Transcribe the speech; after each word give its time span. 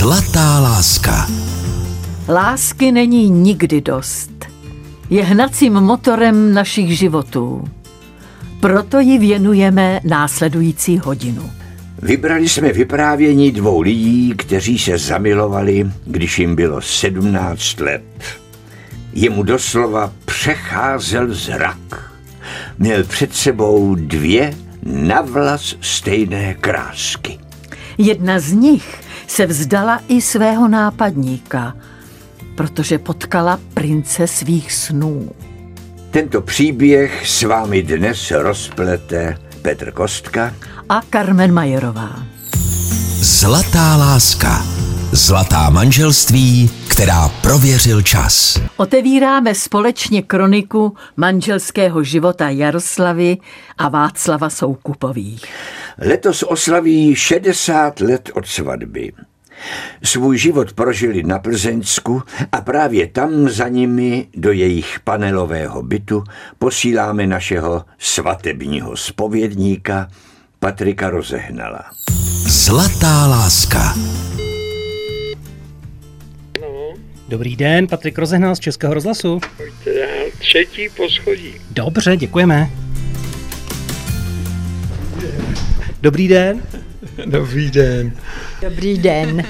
Zlatá 0.00 0.60
láska. 0.60 1.26
Lásky 2.28 2.92
není 2.92 3.30
nikdy 3.30 3.80
dost. 3.80 4.30
Je 5.10 5.24
hnacím 5.24 5.72
motorem 5.72 6.54
našich 6.54 6.98
životů. 6.98 7.64
Proto 8.60 9.00
ji 9.00 9.18
věnujeme 9.18 10.00
následující 10.04 10.98
hodinu. 10.98 11.50
Vybrali 12.02 12.48
jsme 12.48 12.72
vyprávění 12.72 13.52
dvou 13.52 13.80
lidí, 13.80 14.34
kteří 14.36 14.78
se 14.78 14.98
zamilovali, 14.98 15.90
když 16.06 16.38
jim 16.38 16.56
bylo 16.56 16.80
17 16.80 17.80
let. 17.80 18.04
Jemu 19.12 19.42
doslova 19.42 20.12
přecházel 20.24 21.34
zrak. 21.34 22.12
Měl 22.78 23.04
před 23.04 23.34
sebou 23.34 23.94
dvě 23.94 24.54
navlas 24.82 25.74
stejné 25.80 26.54
krásky. 26.54 27.38
Jedna 27.98 28.40
z 28.40 28.52
nich 28.52 29.09
se 29.30 29.46
vzdala 29.46 30.00
i 30.08 30.20
svého 30.20 30.68
nápadníka, 30.68 31.76
protože 32.56 32.98
potkala 32.98 33.60
prince 33.74 34.26
svých 34.26 34.72
snů. 34.72 35.30
Tento 36.10 36.40
příběh 36.40 37.28
s 37.28 37.42
vámi 37.42 37.82
dnes 37.82 38.30
rozplete 38.30 39.38
Petr 39.62 39.90
Kostka 39.92 40.54
a 40.88 41.00
Carmen 41.12 41.52
Majerová. 41.52 42.22
Zlatá 43.20 43.96
láska. 43.96 44.79
Zlatá 45.12 45.70
manželství, 45.70 46.70
která 46.88 47.28
prověřil 47.28 48.02
čas. 48.02 48.60
Otevíráme 48.76 49.54
společně 49.54 50.22
kroniku 50.22 50.96
manželského 51.16 52.02
života 52.02 52.48
Jaroslavy 52.48 53.38
a 53.78 53.88
Václava 53.88 54.50
Soukupových. 54.50 55.44
Letos 55.98 56.42
oslaví 56.42 57.14
60 57.14 58.00
let 58.00 58.30
od 58.34 58.46
svatby. 58.46 59.12
Svůj 60.02 60.38
život 60.38 60.72
prožili 60.72 61.22
na 61.22 61.38
Plzeňsku 61.38 62.22
a 62.52 62.60
právě 62.60 63.06
tam 63.06 63.48
za 63.48 63.68
nimi 63.68 64.28
do 64.36 64.52
jejich 64.52 65.00
panelového 65.00 65.82
bytu 65.82 66.24
posíláme 66.58 67.26
našeho 67.26 67.84
svatebního 67.98 68.96
spovědníka 68.96 70.08
Patrika 70.58 71.10
Rozehnala. 71.10 71.80
Zlatá 72.46 73.26
láska. 73.26 73.94
Dobrý 77.30 77.56
den, 77.56 77.86
Patrik 77.86 78.18
Rozehnal 78.18 78.56
z 78.56 78.60
Českého 78.60 78.94
rozhlasu. 78.94 79.40
Třetí 80.38 80.88
poschodí. 80.96 81.54
Dobře, 81.70 82.16
děkujeme. 82.16 82.70
Dobrý 86.02 86.28
den. 86.28 86.62
Dobrý 87.26 87.70
den. 87.70 88.12
Dobrý 88.62 88.98
den. 88.98 89.44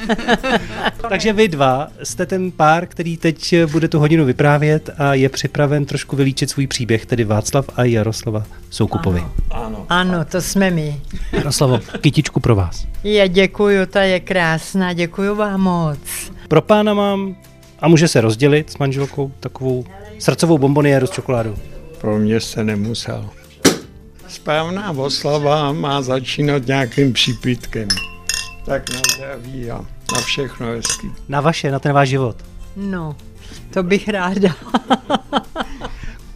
Takže 1.08 1.32
vy 1.32 1.48
dva 1.48 1.88
jste 2.02 2.26
ten 2.26 2.50
pár, 2.50 2.86
který 2.86 3.16
teď 3.16 3.54
bude 3.66 3.88
tu 3.88 3.98
hodinu 3.98 4.24
vyprávět 4.24 4.90
a 4.98 5.14
je 5.14 5.28
připraven 5.28 5.84
trošku 5.84 6.16
vylíčit 6.16 6.50
svůj 6.50 6.66
příběh, 6.66 7.06
tedy 7.06 7.24
Václav 7.24 7.70
a 7.76 7.84
Jaroslava 7.84 8.44
Soukupovi. 8.70 9.20
Ano, 9.20 9.36
ano, 9.50 9.86
ano 9.88 10.24
to 10.24 10.40
jsme 10.42 10.70
my. 10.70 11.00
Jaroslavo, 11.32 11.80
kytičku 12.00 12.40
pro 12.40 12.54
vás. 12.54 12.86
Já 13.04 13.26
děkuju, 13.26 13.86
ta 13.86 14.02
je 14.02 14.20
krásná, 14.20 14.92
děkuju 14.92 15.34
vám 15.34 15.60
moc. 15.60 16.32
Pro 16.48 16.62
pána 16.62 16.94
mám, 16.94 17.36
a 17.80 17.88
může 17.88 18.08
se 18.08 18.20
rozdělit 18.20 18.70
s 18.70 18.78
manželkou, 18.78 19.32
takovou 19.40 19.84
srdcovou 20.18 20.58
bomboniéru 20.58 21.06
s 21.06 21.10
čokoládou. 21.10 21.56
Pro 22.00 22.18
mě 22.18 22.40
se 22.40 22.64
nemusel. 22.64 23.28
Správná 24.28 24.90
oslava 24.90 25.72
má 25.72 26.02
začínat 26.02 26.66
nějakým 26.66 27.12
přípitkem. 27.12 27.88
Tak 28.64 28.90
na 28.90 29.00
zdraví 29.14 29.70
a 29.70 29.84
na 30.14 30.20
všechno 30.20 30.66
hezký. 30.66 31.10
Na 31.28 31.40
vaše, 31.40 31.70
na 31.70 31.78
ten 31.78 31.92
váš 31.92 32.08
život. 32.08 32.36
No, 32.76 33.16
to 33.72 33.82
bych 33.82 34.08
ráda. 34.08 34.54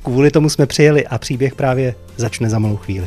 Kvůli 0.03 0.31
tomu 0.31 0.51
jsme 0.51 0.67
přijeli 0.67 1.07
a 1.07 1.19
příběh 1.19 1.55
právě 1.55 1.95
začne 2.17 2.51
za 2.51 2.59
malou 2.59 2.77
chvíli. 2.77 3.07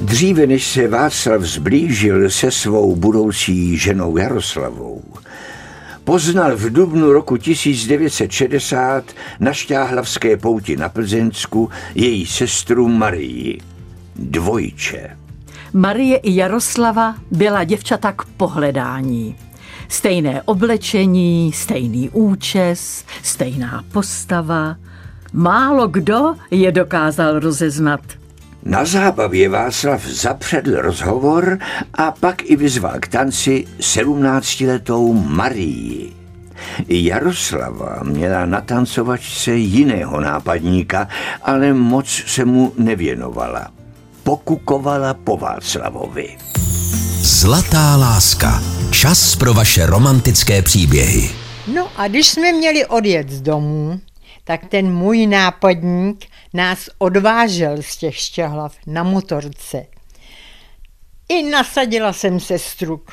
Dříve 0.00 0.46
než 0.46 0.66
se 0.66 0.88
Václav 0.88 1.42
zblížil 1.42 2.30
se 2.30 2.50
svou 2.50 2.96
budoucí 2.96 3.76
ženou 3.76 4.16
Jaroslavou, 4.16 5.02
poznal 6.04 6.56
v 6.56 6.70
dubnu 6.72 7.12
roku 7.12 7.36
1960 7.36 9.04
na 9.40 9.52
Šťáhlavské 9.52 10.36
pouti 10.36 10.76
na 10.76 10.88
Plzeňsku 10.88 11.70
její 11.94 12.26
sestru 12.26 12.88
Marii, 12.88 13.60
dvojče. 14.16 15.16
Marie 15.72 16.16
i 16.16 16.36
Jaroslava 16.36 17.14
byla 17.30 17.64
děvčata 17.64 18.12
k 18.12 18.24
pohledání. 18.24 19.36
Stejné 19.88 20.42
oblečení, 20.42 21.52
stejný 21.52 22.10
účes, 22.10 23.04
stejná 23.22 23.84
postava. 23.92 24.76
Málo 25.32 25.88
kdo 25.88 26.34
je 26.50 26.72
dokázal 26.72 27.38
rozeznat. 27.38 28.00
Na 28.66 28.84
zábavě 28.84 29.48
Václav 29.48 30.06
zapředl 30.06 30.80
rozhovor 30.80 31.58
a 31.94 32.10
pak 32.10 32.50
i 32.50 32.56
vyzval 32.56 32.94
k 33.00 33.08
tanci 33.08 33.64
sedmnáctiletou 33.80 35.12
Marii. 35.12 36.12
Jaroslava 36.88 38.00
měla 38.02 38.46
na 38.46 38.60
tancovačce 38.60 39.54
jiného 39.54 40.20
nápadníka, 40.20 41.08
ale 41.42 41.72
moc 41.72 42.22
se 42.26 42.44
mu 42.44 42.72
nevěnovala. 42.78 43.70
Pokukovala 44.22 45.14
po 45.14 45.36
Václavovi. 45.36 46.36
Zlatá 47.20 47.96
láska. 47.96 48.62
Čas 48.90 49.36
pro 49.36 49.54
vaše 49.54 49.86
romantické 49.86 50.62
příběhy. 50.62 51.30
No 51.74 51.88
a 51.96 52.08
když 52.08 52.28
jsme 52.28 52.52
měli 52.52 52.86
odjet 52.86 53.30
z 53.30 53.40
domu, 53.40 54.00
tak 54.44 54.60
ten 54.68 54.92
můj 54.92 55.26
nápadník 55.26 56.24
nás 56.56 56.88
odvážel 56.98 57.82
z 57.82 57.96
těch 57.96 58.16
šťahlav 58.16 58.76
na 58.86 59.02
motorce. 59.02 59.86
I 61.28 61.42
nasadila 61.42 62.12
jsem 62.12 62.40
sestru 62.40 62.96
k 62.96 63.12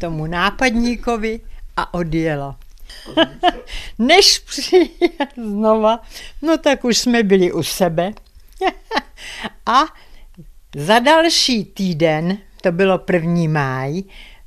tomu 0.00 0.26
nápadníkovi 0.26 1.40
a 1.76 1.94
odjela. 1.94 2.58
Než 3.98 4.38
přijel 4.38 4.88
znova, 5.36 6.00
no 6.42 6.58
tak 6.58 6.84
už 6.84 6.98
jsme 6.98 7.22
byli 7.22 7.52
u 7.52 7.62
sebe. 7.62 8.12
a 9.66 9.84
za 10.76 10.98
další 10.98 11.64
týden, 11.64 12.38
to 12.62 12.72
bylo 12.72 12.98
první 12.98 13.48
máj, 13.48 14.02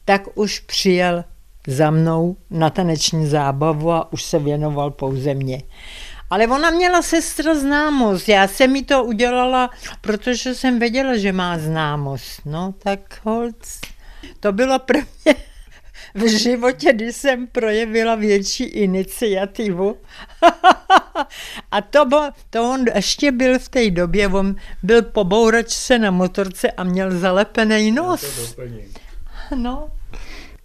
tak 0.05 0.37
už 0.37 0.59
přijel 0.59 1.23
za 1.67 1.91
mnou 1.91 2.35
na 2.49 2.69
taneční 2.69 3.27
zábavu 3.27 3.91
a 3.91 4.13
už 4.13 4.23
se 4.23 4.39
věnoval 4.39 4.91
pouze 4.91 5.33
mě. 5.33 5.61
Ale 6.31 6.47
ona 6.47 6.69
měla 6.69 7.01
sestra 7.01 7.55
známost. 7.55 8.29
Já 8.29 8.47
jsem 8.47 8.71
mi 8.71 8.83
to 8.83 9.03
udělala, 9.03 9.69
protože 10.01 10.55
jsem 10.55 10.79
věděla, 10.79 11.17
že 11.17 11.31
má 11.31 11.57
známost. 11.57 12.41
No 12.45 12.73
tak 12.79 13.19
holc, 13.23 13.79
to 14.39 14.51
bylo 14.51 14.79
prvně 14.79 15.35
v 16.15 16.27
životě, 16.27 16.93
kdy 16.93 17.13
jsem 17.13 17.47
projevila 17.47 18.15
větší 18.15 18.63
iniciativu. 18.63 19.97
a 21.71 21.81
to, 21.81 22.05
bo, 22.05 22.21
to 22.49 22.71
on 22.71 22.85
ještě 22.95 23.31
byl 23.31 23.59
v 23.59 23.69
té 23.69 23.91
době, 23.91 24.27
on 24.27 24.55
byl 24.83 25.01
po 25.01 25.23
bouračce 25.23 25.99
na 25.99 26.11
motorce 26.11 26.71
a 26.71 26.83
měl 26.83 27.19
zalepený 27.19 27.91
nos. 27.91 28.55
No. 29.55 29.89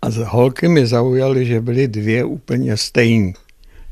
A 0.02 0.10
z 0.10 0.16
holky 0.16 0.68
mi 0.68 0.86
zaujaly, 0.86 1.46
že 1.46 1.60
byly 1.60 1.88
dvě 1.88 2.24
úplně 2.24 2.76
stejné. 2.76 3.32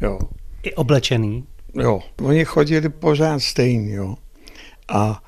Jo. 0.01 0.19
I 0.63 0.75
oblečený? 0.75 1.47
Jo, 1.81 2.01
oni 2.23 2.45
chodili 2.45 2.89
pořád 2.89 3.41
stejný, 3.41 3.93
jo. 3.93 4.15
A 4.89 5.23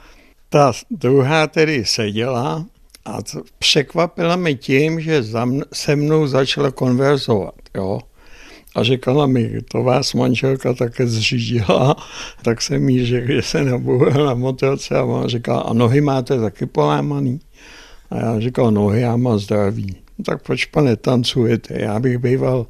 ta 0.49 0.73
druhá 0.91 1.47
tedy 1.47 1.85
seděla 1.85 2.67
a 3.05 3.19
překvapila 3.59 4.37
mi 4.37 4.55
tím, 4.55 5.01
že 5.01 5.23
za 5.23 5.47
mn- 5.47 5.65
se 5.73 5.97
mnou 5.97 6.27
začala 6.27 6.71
konverzovat, 6.71 7.55
jo. 7.75 8.01
A 8.75 8.83
říkala 8.83 9.27
mi, 9.27 9.63
to 9.73 9.83
vás 9.83 10.15
manželka 10.15 10.75
také 10.75 11.07
zřídila, 11.07 11.97
tak 12.43 12.63
jsem 12.63 12.89
jí 12.89 13.07
řekl, 13.07 13.33
že 13.33 13.43
se 13.43 13.65
nabouhla 13.65 14.25
na 14.27 14.35
motorce 14.35 14.99
a 14.99 15.05
ona 15.05 15.29
říkala, 15.29 15.61
a 15.61 15.73
nohy 15.73 16.01
máte 16.01 16.41
taky 16.41 16.67
polámaný? 16.67 17.41
A 18.11 18.17
já 18.17 18.41
říkal, 18.41 18.71
nohy 18.71 19.01
já 19.01 19.17
mám 19.17 19.39
zdraví. 19.39 19.97
No, 20.19 20.25
tak 20.25 20.43
proč 20.43 20.65
pane 20.65 20.97
tancujete? 20.97 21.83
Já 21.83 22.01
bych 22.01 22.19
býval 22.19 22.67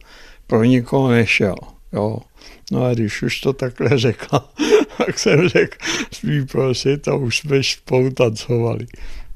pro 0.47 0.65
nikoho 0.65 1.11
nešel, 1.11 1.55
jo. 1.97 2.19
No 2.73 2.85
a 2.85 2.95
když 2.95 3.23
už 3.23 3.41
to 3.41 3.53
takhle 3.53 3.99
řekla, 3.99 4.53
tak 4.99 5.19
jsem 5.19 5.49
řekl, 5.49 5.79
smí 6.13 6.47
prosit 6.47 7.09
a 7.09 7.15
už 7.15 7.39
jsme 7.39 7.63
spolu 7.63 8.11
tancovali. 8.11 8.87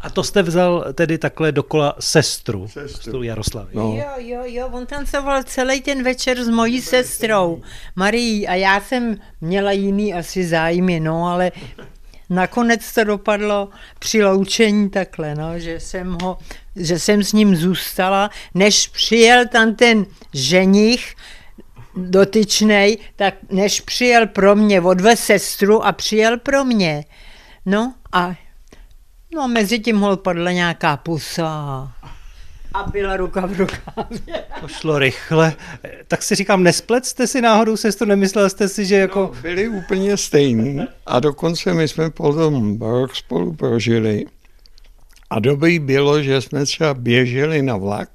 A 0.01 0.11
to 0.11 0.25
jste 0.25 0.43
vzal 0.43 0.85
tedy 0.95 1.19
takhle 1.19 1.53
dokola 1.53 1.97
sestru, 2.01 2.69
sestru 2.69 3.23
Jaroslavy. 3.23 3.71
No. 3.75 3.83
Jo, 3.97 4.11
jo, 4.17 4.43
jo, 4.45 4.69
on 4.73 4.87
tancoval 4.87 5.43
celý 5.43 5.81
ten 5.81 6.03
večer 6.03 6.45
s 6.45 6.49
mojí 6.49 6.83
sestrou 6.83 7.63
Marí 7.97 8.49
a 8.49 8.55
já 8.55 8.81
jsem 8.81 9.17
měla 9.41 9.73
jiný 9.73 10.15
asi 10.15 10.47
zájmy, 10.47 11.01
no 11.01 11.27
ale 11.27 11.53
nakonec 12.31 12.93
to 12.95 13.05
dopadlo 13.05 13.69
při 13.99 14.25
loučení 14.25 14.91
takhle, 14.91 15.35
no, 15.35 15.59
že, 15.59 15.81
jsem 15.81 16.19
ho, 16.23 16.39
že 16.77 16.99
jsem 16.99 17.23
s 17.23 17.33
ním 17.33 17.57
zůstala, 17.57 18.31
než 18.55 18.89
přijel 18.89 19.49
tam 19.49 19.75
ten 19.75 20.07
ženich, 20.33 21.15
dotyčnej, 21.97 22.99
tak 23.17 23.35
než 23.51 23.81
přijel 23.81 24.27
pro 24.27 24.57
mě, 24.57 24.81
odve 24.81 25.17
sestru 25.17 25.85
a 25.85 25.93
přijel 25.93 26.39
pro 26.39 26.65
mě. 26.65 27.05
No 27.67 27.95
a 28.13 28.35
no, 29.35 29.49
mezi 29.49 29.79
tím 29.79 29.99
hol 29.99 30.17
padla 30.17 30.53
nějaká 30.53 30.97
pusa 30.97 31.93
a 32.75 32.83
byla 32.91 33.17
ruka 33.17 33.47
v 33.47 33.59
rukávě. 33.59 34.45
To 34.61 34.69
šlo 34.69 34.99
rychle. 34.99 35.53
Tak 36.09 36.23
si 36.23 36.35
říkám, 36.35 36.63
nesplet 36.63 37.07
jste 37.07 37.27
si 37.27 37.41
náhodou 37.41 37.77
sestru, 37.77 38.07
nemyslel 38.07 38.51
jste 38.51 38.69
si, 38.69 38.87
že 38.87 38.97
jako... 38.97 39.31
No, 39.35 39.43
byli 39.43 39.69
úplně 39.69 40.17
stejní 40.17 40.81
a 41.07 41.21
dokonce 41.21 41.75
my 41.75 41.89
jsme 41.89 42.11
potom 42.11 42.79
rok 42.81 43.17
spolu 43.17 43.55
prožili. 43.55 44.25
A 45.31 45.39
dobrý 45.41 45.79
bylo, 45.79 46.23
že 46.23 46.41
jsme 46.41 46.65
třeba 46.65 46.95
běželi 46.95 47.63
na 47.63 47.77
vlak 47.77 48.09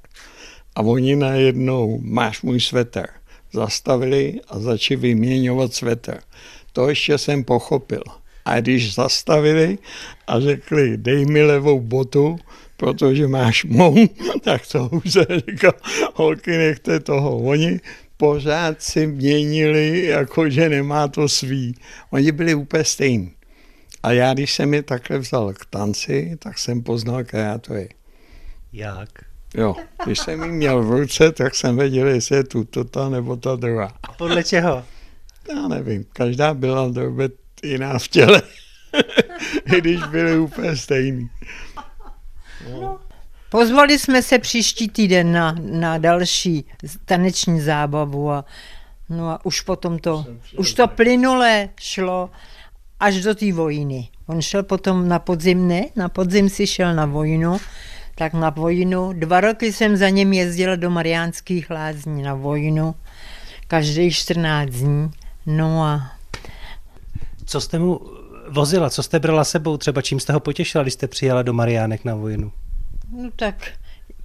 a 0.74 0.80
oni 0.80 1.16
najednou, 1.16 2.00
máš 2.02 2.42
můj 2.42 2.60
sveter, 2.60 3.08
zastavili 3.56 4.40
a 4.48 4.60
začali 4.60 5.00
vyměňovat 5.00 5.74
sveter. 5.74 6.20
To 6.72 6.88
ještě 6.88 7.18
jsem 7.18 7.44
pochopil. 7.44 8.02
A 8.44 8.60
když 8.60 8.94
zastavili 8.94 9.78
a 10.26 10.40
řekli, 10.40 10.96
dej 10.96 11.26
mi 11.26 11.42
levou 11.42 11.80
botu, 11.80 12.38
protože 12.76 13.28
máš 13.28 13.64
mou, 13.64 13.96
tak 14.44 14.66
to 14.66 14.88
už 14.92 15.12
se 15.12 15.26
říkal, 15.48 15.72
holky 16.14 16.50
nechte 16.50 17.00
toho. 17.00 17.36
Oni 17.38 17.80
pořád 18.16 18.82
si 18.82 19.06
měnili, 19.06 20.06
jako 20.06 20.50
že 20.50 20.68
nemá 20.68 21.08
to 21.08 21.28
svý. 21.28 21.74
Oni 22.10 22.32
byli 22.32 22.54
úplně 22.54 22.84
stejní. 22.84 23.32
A 24.02 24.12
já, 24.12 24.34
když 24.34 24.52
jsem 24.52 24.74
je 24.74 24.82
takhle 24.82 25.18
vzal 25.18 25.54
k 25.54 25.66
tanci, 25.66 26.36
tak 26.38 26.58
jsem 26.58 26.82
poznal, 26.82 27.24
která 27.24 27.58
to 27.58 27.74
je. 27.74 27.88
Jak? 28.72 29.35
Jo, 29.54 29.74
když 30.04 30.18
jsem 30.18 30.42
ji 30.42 30.48
měl 30.48 30.82
v 30.82 30.90
ruce, 30.90 31.32
tak 31.32 31.54
jsem 31.54 31.76
věděl, 31.76 32.06
jestli 32.06 32.36
je 32.36 32.44
tu 32.44 32.64
to 32.64 32.84
ta 32.84 33.08
nebo 33.08 33.36
ta 33.36 33.56
druhá. 33.56 33.92
A 34.02 34.12
podle 34.12 34.44
čeho? 34.44 34.84
Já 35.54 35.68
nevím, 35.68 36.04
každá 36.12 36.54
byla 36.54 36.88
dobře 36.88 37.28
jiná 37.62 37.98
v 37.98 38.08
těle, 38.08 38.42
i 39.76 39.80
když 39.80 40.02
byly 40.02 40.38
úplně 40.38 40.76
stejný. 40.76 41.30
No. 42.70 42.98
Pozvali 43.50 43.98
jsme 43.98 44.22
se 44.22 44.38
příští 44.38 44.88
týden 44.88 45.32
na, 45.32 45.54
na 45.60 45.98
další 45.98 46.64
taneční 47.04 47.60
zábavu 47.60 48.30
a, 48.30 48.44
no 49.08 49.28
a 49.30 49.44
už 49.44 49.60
potom 49.60 49.98
to, 49.98 50.26
už 50.56 50.72
to 50.72 50.88
plynule 50.88 51.68
šlo 51.80 52.30
až 53.00 53.22
do 53.22 53.34
té 53.34 53.52
vojny. 53.52 54.08
On 54.26 54.42
šel 54.42 54.62
potom 54.62 55.08
na 55.08 55.18
podzim, 55.18 55.68
ne, 55.68 55.84
na 55.96 56.08
podzim 56.08 56.48
si 56.48 56.66
šel 56.66 56.94
na 56.94 57.06
vojnu, 57.06 57.58
tak 58.18 58.32
na 58.32 58.50
vojnu, 58.50 59.12
dva 59.12 59.40
roky 59.40 59.72
jsem 59.72 59.96
za 59.96 60.08
ním 60.08 60.32
jezdila 60.32 60.76
do 60.76 60.90
Mariánských 60.90 61.70
lázní 61.70 62.22
na 62.22 62.34
vojnu, 62.34 62.94
každý 63.68 64.10
14 64.10 64.70
dní, 64.70 65.10
no 65.46 65.84
a... 65.84 66.10
Co 67.44 67.60
jste 67.60 67.78
mu 67.78 68.00
vozila, 68.48 68.90
co 68.90 69.02
jste 69.02 69.20
brala 69.20 69.44
sebou, 69.44 69.76
třeba 69.76 70.02
čím 70.02 70.20
jste 70.20 70.32
ho 70.32 70.40
potěšila, 70.40 70.84
když 70.84 70.94
jste 70.94 71.08
přijela 71.08 71.42
do 71.42 71.52
Mariánek 71.52 72.04
na 72.04 72.14
vojnu? 72.14 72.52
No 73.12 73.30
tak 73.36 73.54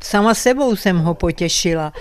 sama 0.03 0.33
sebou 0.33 0.75
jsem 0.75 0.98
ho 0.98 1.13
potěšila. 1.13 1.94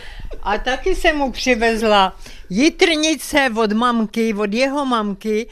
A 0.42 0.58
taky 0.58 0.94
jsem 0.94 1.16
mu 1.16 1.32
přivezla 1.32 2.16
jitrnice 2.50 3.50
od 3.56 3.72
mamky, 3.72 4.34
od 4.34 4.54
jeho 4.54 4.86
mamky 4.86 5.46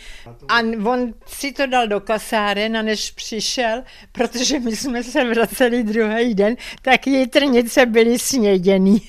a 0.49 0.59
on 0.85 1.15
si 1.27 1.53
to 1.53 1.67
dal 1.67 1.89
do 1.89 2.01
kasáren 2.01 2.77
a 2.77 2.83
než 2.83 3.11
přišel, 3.11 3.83
protože 4.13 4.61
my 4.61 4.77
jsme 4.77 5.03
se 5.03 5.25
vraceli 5.25 5.83
druhý 5.83 6.35
den, 6.35 6.57
tak 6.83 7.07
jitrnice 7.07 7.87
byly 7.87 8.19
sněděný. 8.19 9.03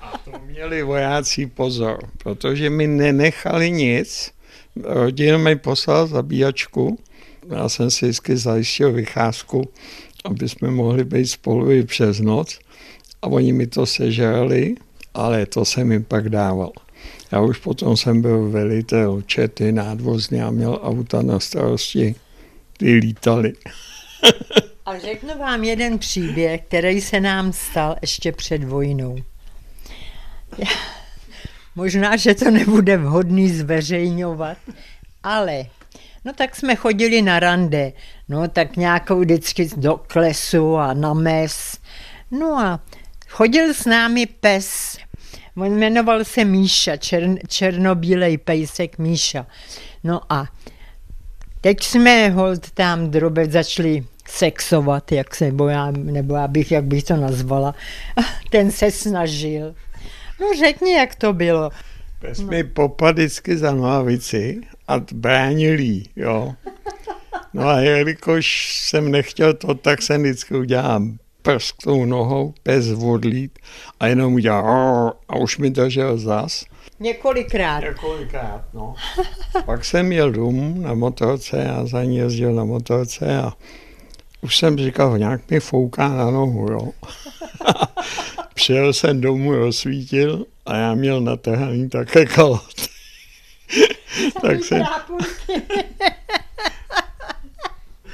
a 0.00 0.18
to 0.24 0.32
měli 0.46 0.82
vojáci 0.82 1.46
pozor, 1.46 1.98
protože 2.18 2.70
mi 2.70 2.86
nenechali 2.86 3.70
nic. 3.70 4.32
Rodina 4.82 5.38
mi 5.38 5.56
poslal 5.56 6.06
zabíjačku, 6.06 6.98
já 7.48 7.68
jsem 7.68 7.90
si 7.90 8.04
vždycky 8.04 8.36
zajistil 8.36 8.92
vycházku 8.92 9.68
aby 10.24 10.48
jsme 10.48 10.70
mohli 10.70 11.04
být 11.04 11.26
spolu 11.26 11.70
i 11.70 11.84
přes 11.84 12.20
noc. 12.20 12.58
A 13.22 13.26
oni 13.26 13.52
mi 13.52 13.66
to 13.66 13.86
sežrali, 13.86 14.74
ale 15.14 15.46
to 15.46 15.64
jsem 15.64 15.92
jim 15.92 16.04
pak 16.04 16.28
dával. 16.28 16.72
Já 17.32 17.40
už 17.40 17.58
potom 17.58 17.96
jsem 17.96 18.22
byl 18.22 18.48
velitel 18.50 19.22
čety 19.22 19.72
nádvozně 19.72 20.44
a 20.44 20.50
měl 20.50 20.80
auta 20.82 21.22
na 21.22 21.40
starosti. 21.40 22.14
Ty 22.76 22.94
lítali. 22.94 23.52
a 24.86 24.98
řeknu 24.98 25.38
vám 25.38 25.64
jeden 25.64 25.98
příběh, 25.98 26.60
který 26.62 27.00
se 27.00 27.20
nám 27.20 27.52
stal 27.52 27.96
ještě 28.00 28.32
před 28.32 28.64
vojnou. 28.64 29.16
Možná, 31.74 32.16
že 32.16 32.34
to 32.34 32.50
nebude 32.50 32.96
vhodný 32.96 33.50
zveřejňovat, 33.50 34.58
ale 35.22 35.64
No 36.24 36.32
tak 36.32 36.56
jsme 36.56 36.76
chodili 36.76 37.22
na 37.22 37.40
rande, 37.40 37.92
no 38.28 38.48
tak 38.48 38.76
nějakou 38.76 39.20
vždycky 39.20 39.68
do 39.76 39.96
klesu 39.96 40.76
a 40.76 40.94
na 40.94 41.14
mes. 41.14 41.78
No 42.30 42.58
a 42.58 42.80
chodil 43.28 43.74
s 43.74 43.84
námi 43.84 44.26
pes, 44.26 44.98
on 45.56 45.78
jmenoval 45.78 46.24
se 46.24 46.44
Míša, 46.44 46.96
čern, 46.96 47.36
černobílej 47.48 48.38
pejsek 48.38 48.98
Míša. 48.98 49.46
No 50.04 50.20
a 50.28 50.46
teď 51.60 51.82
jsme 51.82 52.28
hold 52.28 52.70
tam 52.70 53.10
drobec 53.10 53.50
začali 53.50 54.04
sexovat, 54.28 55.12
jak 55.12 55.34
se, 55.34 55.44
nebo 55.44 55.68
já, 55.68 55.90
nebo 55.90 56.34
já 56.34 56.48
bych, 56.48 56.72
jak 56.72 56.84
bych 56.84 57.04
to 57.04 57.16
nazvala. 57.16 57.74
Ten 58.50 58.70
se 58.70 58.90
snažil. 58.90 59.74
No 60.40 60.46
řekni, 60.58 60.92
jak 60.92 61.14
to 61.14 61.32
bylo. 61.32 61.70
Pes 62.20 62.38
no. 62.38 62.46
mi 62.46 62.64
popadl 62.64 63.18
vždycky 63.18 63.56
za 63.56 63.74
nohavici 63.74 64.60
a 64.88 65.00
bránil 65.12 65.80
jí, 65.80 66.08
jo. 66.16 66.54
No 67.54 67.68
a 67.68 67.80
jelikož 67.80 68.76
jsem 68.80 69.10
nechtěl 69.10 69.54
to, 69.54 69.74
tak 69.74 70.02
jsem 70.02 70.22
vždycky 70.22 70.54
udělal 70.54 71.02
prst 71.42 71.76
tou 71.84 72.04
nohou, 72.04 72.54
pes 72.62 72.92
vodlít 72.92 73.58
a 74.00 74.06
jenom 74.06 74.34
udělal 74.34 75.12
a 75.28 75.36
už 75.36 75.58
mi 75.58 75.70
držel 75.70 76.18
zas. 76.18 76.64
Několikrát. 77.00 77.80
Několikrát, 77.80 78.64
no. 78.74 78.94
Pak 79.64 79.84
jsem 79.84 80.12
jel 80.12 80.32
domů 80.32 80.74
na 80.80 80.94
motorce 80.94 81.70
a 81.70 81.86
za 81.86 82.04
ní 82.04 82.16
jezdil 82.16 82.54
na 82.54 82.64
motorce 82.64 83.38
a 83.38 83.52
už 84.40 84.56
jsem 84.56 84.78
říkal, 84.78 85.18
nějak 85.18 85.50
mi 85.50 85.60
fouká 85.60 86.08
na 86.08 86.30
nohu, 86.30 86.72
jo. 86.72 86.88
Přijel 88.60 88.92
jsem 88.92 89.20
domů, 89.20 89.52
rozsvítil 89.52 90.46
a 90.66 90.76
já 90.76 90.94
měl 90.94 91.20
natrhaný 91.20 91.88
také 91.88 92.26
kalot. 92.26 92.74
tak 94.42 94.64
jsem 94.64 94.82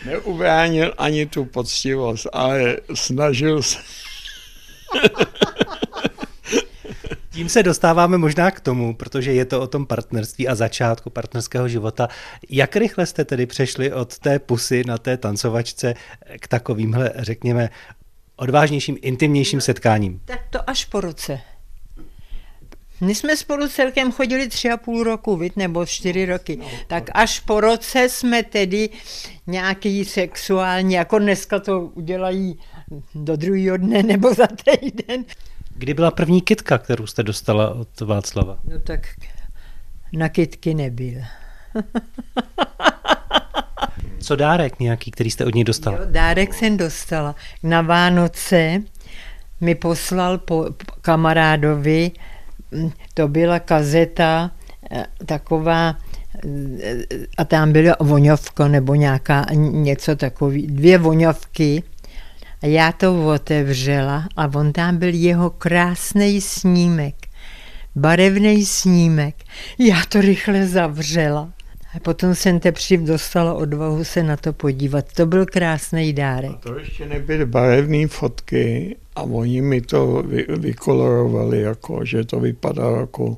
neubránil 0.04 0.94
ani 0.98 1.26
tu 1.26 1.44
poctivost, 1.44 2.26
ale 2.32 2.76
snažil 2.94 3.62
se. 3.62 3.78
Tím 7.36 7.48
se 7.48 7.62
dostáváme 7.62 8.18
možná 8.18 8.50
k 8.50 8.60
tomu, 8.60 8.94
protože 8.94 9.32
je 9.32 9.44
to 9.44 9.60
o 9.60 9.66
tom 9.66 9.86
partnerství 9.86 10.48
a 10.48 10.54
začátku 10.54 11.10
partnerského 11.10 11.68
života. 11.68 12.08
Jak 12.50 12.76
rychle 12.76 13.06
jste 13.06 13.24
tedy 13.24 13.46
přešli 13.46 13.92
od 13.92 14.18
té 14.18 14.38
pusy 14.38 14.84
na 14.86 14.98
té 14.98 15.16
tancovačce 15.16 15.94
k 16.40 16.48
takovýmhle, 16.48 17.12
řekněme, 17.16 17.70
odvážnějším, 18.36 18.96
intimnějším 19.02 19.60
setkáním? 19.60 20.20
Tak 20.24 20.40
to 20.50 20.70
až 20.70 20.84
po 20.84 21.00
roce. 21.00 21.40
My 23.00 23.14
jsme 23.14 23.36
spolu 23.36 23.68
celkem 23.68 24.12
chodili 24.12 24.48
tři 24.48 24.70
a 24.70 24.76
půl 24.76 25.04
roku, 25.04 25.36
vid, 25.36 25.56
nebo 25.56 25.86
čtyři 25.86 26.26
roky. 26.26 26.56
No, 26.56 26.66
tak 26.86 27.10
až 27.14 27.40
po 27.40 27.60
roce 27.60 28.08
jsme 28.08 28.42
tedy 28.42 28.90
nějaký 29.46 30.04
sexuální, 30.04 30.94
jako 30.94 31.18
dneska 31.18 31.58
to 31.58 31.80
udělají 31.80 32.58
do 33.14 33.36
druhého 33.36 33.76
dne 33.76 34.02
nebo 34.02 34.34
za 34.34 34.46
týden. 34.46 35.24
Kdy 35.74 35.94
byla 35.94 36.10
první 36.10 36.42
kitka, 36.42 36.78
kterou 36.78 37.06
jste 37.06 37.22
dostala 37.22 37.74
od 37.74 38.00
Václava? 38.00 38.58
No 38.64 38.80
tak 38.80 39.08
na 40.12 40.28
kitky 40.28 40.74
nebyl. 40.74 41.20
Co 44.26 44.36
dárek 44.36 44.80
nějaký, 44.80 45.10
který 45.10 45.30
jste 45.30 45.44
od 45.44 45.54
něj 45.54 45.64
dostala? 45.64 45.96
Jo, 45.96 46.02
dárek 46.10 46.54
jsem 46.54 46.76
dostala. 46.76 47.34
Na 47.62 47.82
Vánoce 47.82 48.82
mi 49.60 49.74
poslal 49.74 50.38
po 50.38 50.66
kamarádovi 51.00 52.10
to 53.14 53.28
byla 53.28 53.58
kazeta 53.58 54.50
eh, 54.90 55.06
taková 55.26 55.96
a 57.38 57.44
tam 57.44 57.72
byla 57.72 57.96
voňovka 58.00 58.68
nebo 58.68 58.94
nějaká 58.94 59.46
něco 59.54 60.16
takový, 60.16 60.66
dvě 60.66 60.98
voňovky 60.98 61.82
a 62.62 62.66
já 62.66 62.92
to 62.92 63.26
otevřela 63.26 64.28
a 64.36 64.50
on 64.54 64.72
tam 64.72 64.96
byl 64.96 65.14
jeho 65.14 65.50
krásný 65.50 66.40
snímek, 66.40 67.14
barevný 67.96 68.66
snímek. 68.66 69.34
Já 69.78 70.02
to 70.08 70.20
rychle 70.20 70.66
zavřela. 70.66 71.55
A 71.96 72.00
potom 72.00 72.34
jsem 72.34 72.60
teprve 72.60 72.96
dostala 73.06 73.54
odvahu 73.54 74.04
se 74.04 74.22
na 74.22 74.36
to 74.36 74.52
podívat. 74.52 75.12
To 75.12 75.26
byl 75.26 75.46
krásný 75.46 76.12
dárek. 76.12 76.50
A 76.50 76.54
to 76.54 76.78
ještě 76.78 77.06
nebyly 77.06 77.46
barevné 77.46 78.06
fotky 78.06 78.96
a 79.16 79.22
oni 79.22 79.62
mi 79.62 79.80
to 79.80 80.22
vy, 80.26 80.46
vykolorovali, 80.48 81.60
jako, 81.60 82.04
že 82.04 82.24
to 82.24 82.40
vypadá 82.40 82.90
jako 82.90 83.36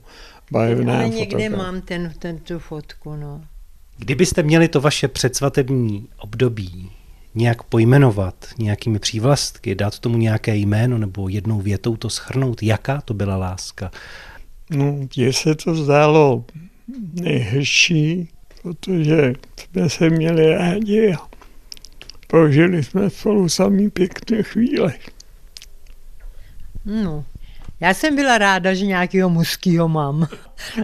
barevná 0.51 0.95
Ale 0.95 1.09
někde 1.09 1.49
mám 1.49 1.81
ten, 1.81 2.13
ten, 2.19 2.39
tu 2.39 2.59
fotku, 2.59 3.17
no. 3.17 3.41
Kdybyste 3.99 4.43
měli 4.43 4.69
to 4.69 4.81
vaše 4.81 5.09
předsvatební 5.09 6.09
období 6.19 6.91
nějak 7.35 7.63
pojmenovat, 7.63 8.35
nějakými 8.59 8.99
přívlastky, 8.99 9.75
dát 9.75 9.99
tomu 9.99 10.17
nějaké 10.17 10.57
jméno 10.57 10.99
nebo 10.99 11.29
jednou 11.29 11.61
větou 11.61 11.97
to 11.97 12.11
schrnout, 12.11 12.63
jaká 12.63 13.01
to 13.01 13.15
byla 13.15 13.37
láska? 13.37 13.91
No, 14.71 14.99
mně 15.17 15.33
se 15.33 15.55
to 15.55 15.75
zdálo 15.75 16.45
nejhezčí, 17.13 18.29
protože 18.63 19.33
jsme 19.57 19.91
se 19.91 20.11
měli 20.11 20.55
rádi 20.55 21.15
a 21.15 21.29
prožili 22.27 22.85
jsme 22.85 23.11
spolu 23.11 23.49
samý 23.49 23.91
pěkné 23.91 24.43
chvíle. 24.43 24.95
No, 26.85 27.25
já 27.81 27.95
jsem 27.95 28.17
byla 28.17 28.39
ráda, 28.39 28.75
že 28.75 28.87
nějakého 28.87 29.31
mužského 29.31 29.89
mám. 29.89 30.29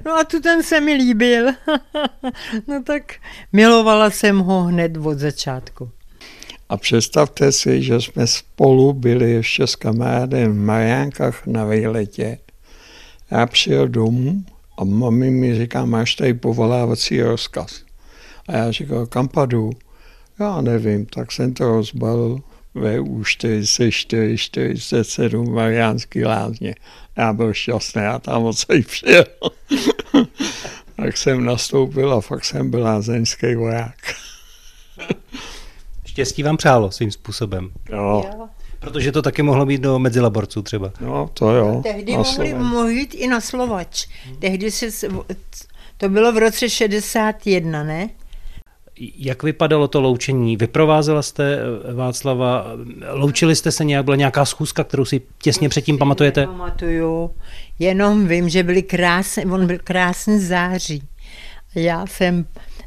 No 0.04 0.12
a 0.12 0.24
tu 0.24 0.40
ten 0.40 0.62
se 0.62 0.80
mi 0.80 0.92
líbil. 0.92 1.46
No 2.68 2.82
tak 2.82 3.14
milovala 3.52 4.10
jsem 4.10 4.38
ho 4.38 4.62
hned 4.62 4.96
od 4.96 5.18
začátku. 5.18 5.90
A 6.68 6.76
představte 6.76 7.52
si, 7.52 7.82
že 7.82 8.00
jsme 8.00 8.26
spolu 8.26 8.92
byli 8.92 9.30
ještě 9.30 9.66
s 9.66 9.76
kamarádem 9.76 10.52
v 10.52 10.64
Mariánkách 10.64 11.46
na 11.46 11.64
výletě. 11.64 12.38
Já 13.30 13.46
přijel 13.46 13.88
domů 13.88 14.44
a 14.76 14.84
mami 14.84 15.30
mi 15.30 15.58
říká, 15.58 15.84
máš 15.84 16.14
tady 16.14 16.34
povolávací 16.34 17.22
rozkaz. 17.22 17.82
A 18.48 18.56
já 18.56 18.70
říkal, 18.70 19.06
kam 19.06 19.28
padu? 19.28 19.70
Já 20.38 20.60
nevím, 20.60 21.06
tak 21.06 21.32
jsem 21.32 21.54
to 21.54 21.64
rozbalil 21.64 22.40
VU 22.74 23.24
44, 23.24 24.38
47 24.38 25.54
Mariánský 25.54 26.24
lázně. 26.24 26.74
Já 27.16 27.32
byl 27.32 27.52
šťastný, 27.52 28.02
já 28.02 28.18
tam 28.18 28.44
odsaď 28.44 28.86
přijel. 28.86 29.24
tak 30.96 31.16
jsem 31.16 31.44
nastoupil 31.44 32.12
a 32.12 32.20
fakt 32.20 32.44
jsem 32.44 32.70
byl 32.70 32.80
lázeňský 32.80 33.54
voják. 33.54 34.14
Štěstí 36.06 36.42
vám 36.42 36.56
přálo 36.56 36.90
svým 36.90 37.10
způsobem. 37.10 37.70
Jo. 37.90 38.24
Protože 38.84 39.12
to 39.12 39.22
taky 39.22 39.42
mohlo 39.42 39.66
být 39.66 39.80
do 39.80 39.98
mezilaborců 39.98 40.62
třeba. 40.62 40.92
No, 41.00 41.30
to 41.34 41.50
jo. 41.50 41.80
Tehdy 41.82 42.16
mohli 42.16 42.54
mluvit 42.54 43.14
i 43.14 43.26
na 43.26 43.40
Slovač. 43.40 44.06
Tehdy 44.38 44.70
se, 44.70 45.08
to 45.96 46.08
bylo 46.08 46.32
v 46.32 46.38
roce 46.38 46.70
61, 46.70 47.84
ne? 47.84 48.10
Jak 49.18 49.42
vypadalo 49.42 49.88
to 49.88 50.00
loučení? 50.00 50.56
Vyprovázela 50.56 51.22
jste 51.22 51.58
eh, 51.58 51.94
Václava? 51.94 52.66
Loučili 53.10 53.56
jste 53.56 53.72
se 53.72 53.84
nějak? 53.84 54.04
Byla 54.04 54.16
nějaká 54.16 54.44
schůzka, 54.44 54.84
kterou 54.84 55.04
si 55.04 55.20
těsně 55.42 55.68
předtím 55.68 55.98
pamatujete? 55.98 56.46
Pamatuju. 56.46 57.30
Jenom 57.78 58.28
vím, 58.28 58.48
že 58.48 58.62
byly 58.62 58.82
krásné, 58.82 59.44
on 59.44 59.66
byl 59.66 59.78
krásný 59.84 60.40
září. 60.40 61.02
Já 61.74 62.06
jsem 62.06 62.46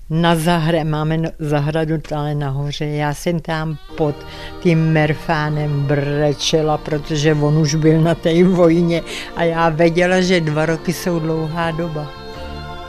na 0.10 0.36
zahře, 0.36 0.84
máme 0.84 1.18
zahradu 1.40 1.98
tady 1.98 2.36
nahoře, 2.36 2.86
já 2.86 3.14
jsem 3.14 3.40
tam 3.40 3.78
pod 3.98 4.16
tím 4.60 4.92
Merfánem 4.92 5.84
brečela, 5.84 6.78
protože 6.78 7.34
on 7.34 7.58
už 7.58 7.76
byl 7.76 8.02
na 8.02 8.16
té 8.16 8.44
vojně 8.44 9.02
a 9.36 9.44
já 9.44 9.70
věděla, 9.70 10.22
že 10.22 10.42
dva 10.42 10.66
roky 10.66 10.94
jsou 10.94 11.20
dlouhá 11.20 11.72
doba. 11.72 12.12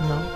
No. 0.01 0.28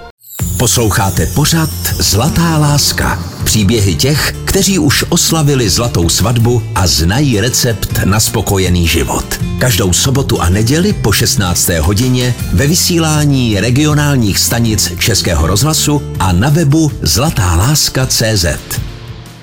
Posloucháte 0.62 1.26
pořad 1.26 1.70
Zlatá 1.98 2.58
láska. 2.58 3.24
Příběhy 3.44 3.94
těch, 3.94 4.32
kteří 4.44 4.78
už 4.78 5.04
oslavili 5.08 5.70
zlatou 5.70 6.08
svatbu 6.08 6.62
a 6.74 6.86
znají 6.86 7.40
recept 7.40 8.04
na 8.04 8.20
spokojený 8.20 8.86
život. 8.86 9.24
Každou 9.58 9.92
sobotu 9.92 10.40
a 10.40 10.48
neděli 10.48 10.92
po 10.92 11.12
16. 11.12 11.68
hodině 11.68 12.34
ve 12.52 12.66
vysílání 12.66 13.60
regionálních 13.60 14.38
stanic 14.38 14.92
Českého 14.98 15.46
rozhlasu 15.46 16.02
a 16.18 16.32
na 16.32 16.48
webu 16.48 16.92
zlatáláska.cz. 17.02 18.46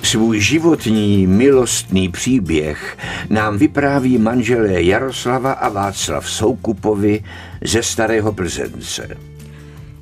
Svůj 0.03 0.41
životní 0.41 1.27
milostný 1.27 2.09
příběh 2.09 2.97
nám 3.29 3.57
vypráví 3.57 4.17
manželé 4.17 4.83
Jaroslava 4.83 5.51
a 5.51 5.69
Václav 5.69 6.29
Soukupovi 6.29 7.23
ze 7.61 7.83
Starého 7.83 8.33
Plzence. 8.33 9.28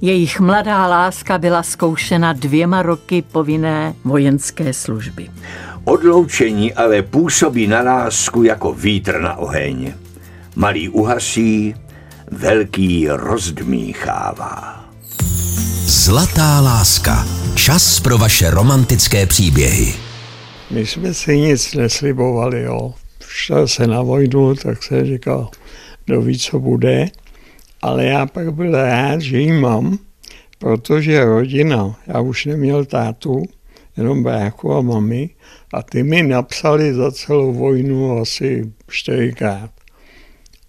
Jejich 0.01 0.39
mladá 0.39 0.87
láska 0.87 1.37
byla 1.37 1.63
zkoušena 1.63 2.33
dvěma 2.33 2.81
roky 2.81 3.21
povinné 3.21 3.93
vojenské 4.03 4.73
služby. 4.73 5.29
Odloučení 5.83 6.73
ale 6.73 7.01
působí 7.01 7.67
na 7.67 7.81
lásku 7.81 8.43
jako 8.43 8.73
vítr 8.73 9.19
na 9.19 9.37
oheň. 9.37 9.93
Malý 10.55 10.89
uhasí, 10.89 11.75
velký 12.31 13.07
rozdmíchává. 13.09 14.85
Zlatá 15.85 16.59
láska. 16.61 17.27
Čas 17.55 17.99
pro 17.99 18.17
vaše 18.17 18.49
romantické 18.49 19.25
příběhy. 19.25 19.93
My 20.71 20.85
jsme 20.85 21.13
si 21.13 21.37
nic 21.37 21.73
neslibovali, 21.73 22.61
jo. 22.61 22.93
Šel 23.27 23.67
se 23.67 23.87
na 23.87 24.01
vojnu, 24.01 24.55
tak 24.55 24.83
se 24.83 25.05
říkal, 25.05 25.49
kdo 26.05 26.21
ví, 26.21 26.39
co 26.39 26.59
bude 26.59 27.09
ale 27.81 28.05
já 28.05 28.25
pak 28.25 28.53
byl 28.53 28.71
rád, 28.71 29.21
že 29.21 29.39
ji 29.39 29.51
mám, 29.51 29.97
protože 30.59 31.25
rodina, 31.25 31.95
já 32.07 32.19
už 32.19 32.45
neměl 32.45 32.85
tátu, 32.85 33.43
jenom 33.97 34.23
bráchu 34.23 34.73
a 34.73 34.81
mami, 34.81 35.29
a 35.73 35.83
ty 35.83 36.03
mi 36.03 36.23
napsali 36.23 36.93
za 36.93 37.11
celou 37.11 37.53
vojnu 37.53 38.19
asi 38.19 38.71
čtyřikrát. 38.89 39.71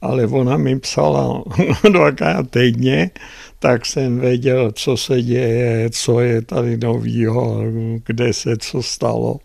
Ale 0.01 0.27
ona 0.27 0.57
mi 0.57 0.79
psala 0.81 1.43
dvakrát 1.93 2.51
týdně, 2.51 3.11
tak 3.59 3.87
jsem 3.87 4.21
věděl, 4.21 4.73
co 4.73 4.97
se 4.97 5.23
děje, 5.23 5.91
co 5.91 6.21
je 6.21 6.43
tady 6.43 6.77
novýho, 6.77 7.63
kde 8.07 8.33
se 8.33 8.57
co 8.57 8.83
stalo, 8.83 9.37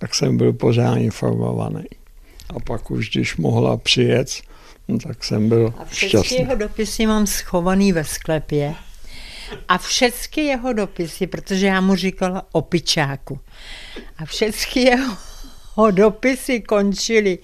tak 0.00 0.14
jsem 0.14 0.36
byl 0.36 0.52
pořád 0.52 0.96
informovaný. 0.96 1.84
A 2.48 2.60
pak 2.60 2.90
už, 2.90 3.10
když 3.10 3.36
mohla 3.36 3.76
přijet, 3.76 4.28
No, 4.88 4.98
tak 4.98 5.24
jsem 5.24 5.48
byl 5.48 5.74
A 5.78 5.84
všechny 5.84 6.36
jeho 6.36 6.54
dopisy 6.54 7.06
mám 7.06 7.26
schovaný 7.26 7.92
ve 7.92 8.04
sklepě. 8.04 8.74
A 9.68 9.78
všechny 9.78 10.42
jeho 10.42 10.72
dopisy, 10.72 11.26
protože 11.26 11.66
já 11.66 11.80
mu 11.80 11.94
říkala 11.94 12.46
opičáku. 12.52 13.40
A 14.18 14.24
všechny 14.24 14.82
jeho 14.82 15.90
dopisy 15.90 16.60
končily 16.60 17.38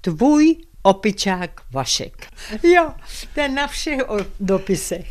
tvůj 0.00 0.56
opičák 0.82 1.60
Vašek. 1.70 2.26
Jo, 2.62 2.90
ten 3.34 3.54
na 3.54 3.66
všech 3.66 4.00
dopisech. 4.40 5.06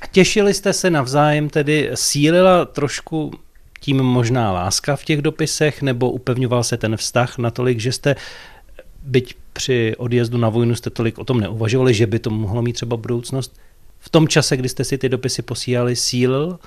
A 0.00 0.06
těšili 0.06 0.54
jste 0.54 0.72
se 0.72 0.90
navzájem, 0.90 1.48
tedy 1.48 1.90
sílila 1.94 2.64
trošku 2.64 3.32
tím 3.80 3.96
možná 3.96 4.52
láska 4.52 4.96
v 4.96 5.04
těch 5.04 5.22
dopisech, 5.22 5.82
nebo 5.82 6.10
upevňoval 6.10 6.64
se 6.64 6.76
ten 6.76 6.96
vztah 6.96 7.38
natolik, 7.38 7.80
že 7.80 7.92
jste 7.92 8.16
byť 9.02 9.34
při 9.52 9.94
odjezdu 9.98 10.38
na 10.38 10.48
vojnu 10.48 10.74
jste 10.74 10.90
tolik 10.90 11.18
o 11.18 11.24
tom 11.24 11.40
neuvažovali, 11.40 11.94
že 11.94 12.06
by 12.06 12.18
to 12.18 12.30
mohlo 12.30 12.62
mít 12.62 12.72
třeba 12.72 12.96
budoucnost. 12.96 13.56
V 14.00 14.08
tom 14.08 14.28
čase, 14.28 14.56
kdy 14.56 14.68
jste 14.68 14.84
si 14.84 14.98
ty 14.98 15.08
dopisy 15.08 15.42
posílali, 15.42 15.96
sílil 15.96 16.58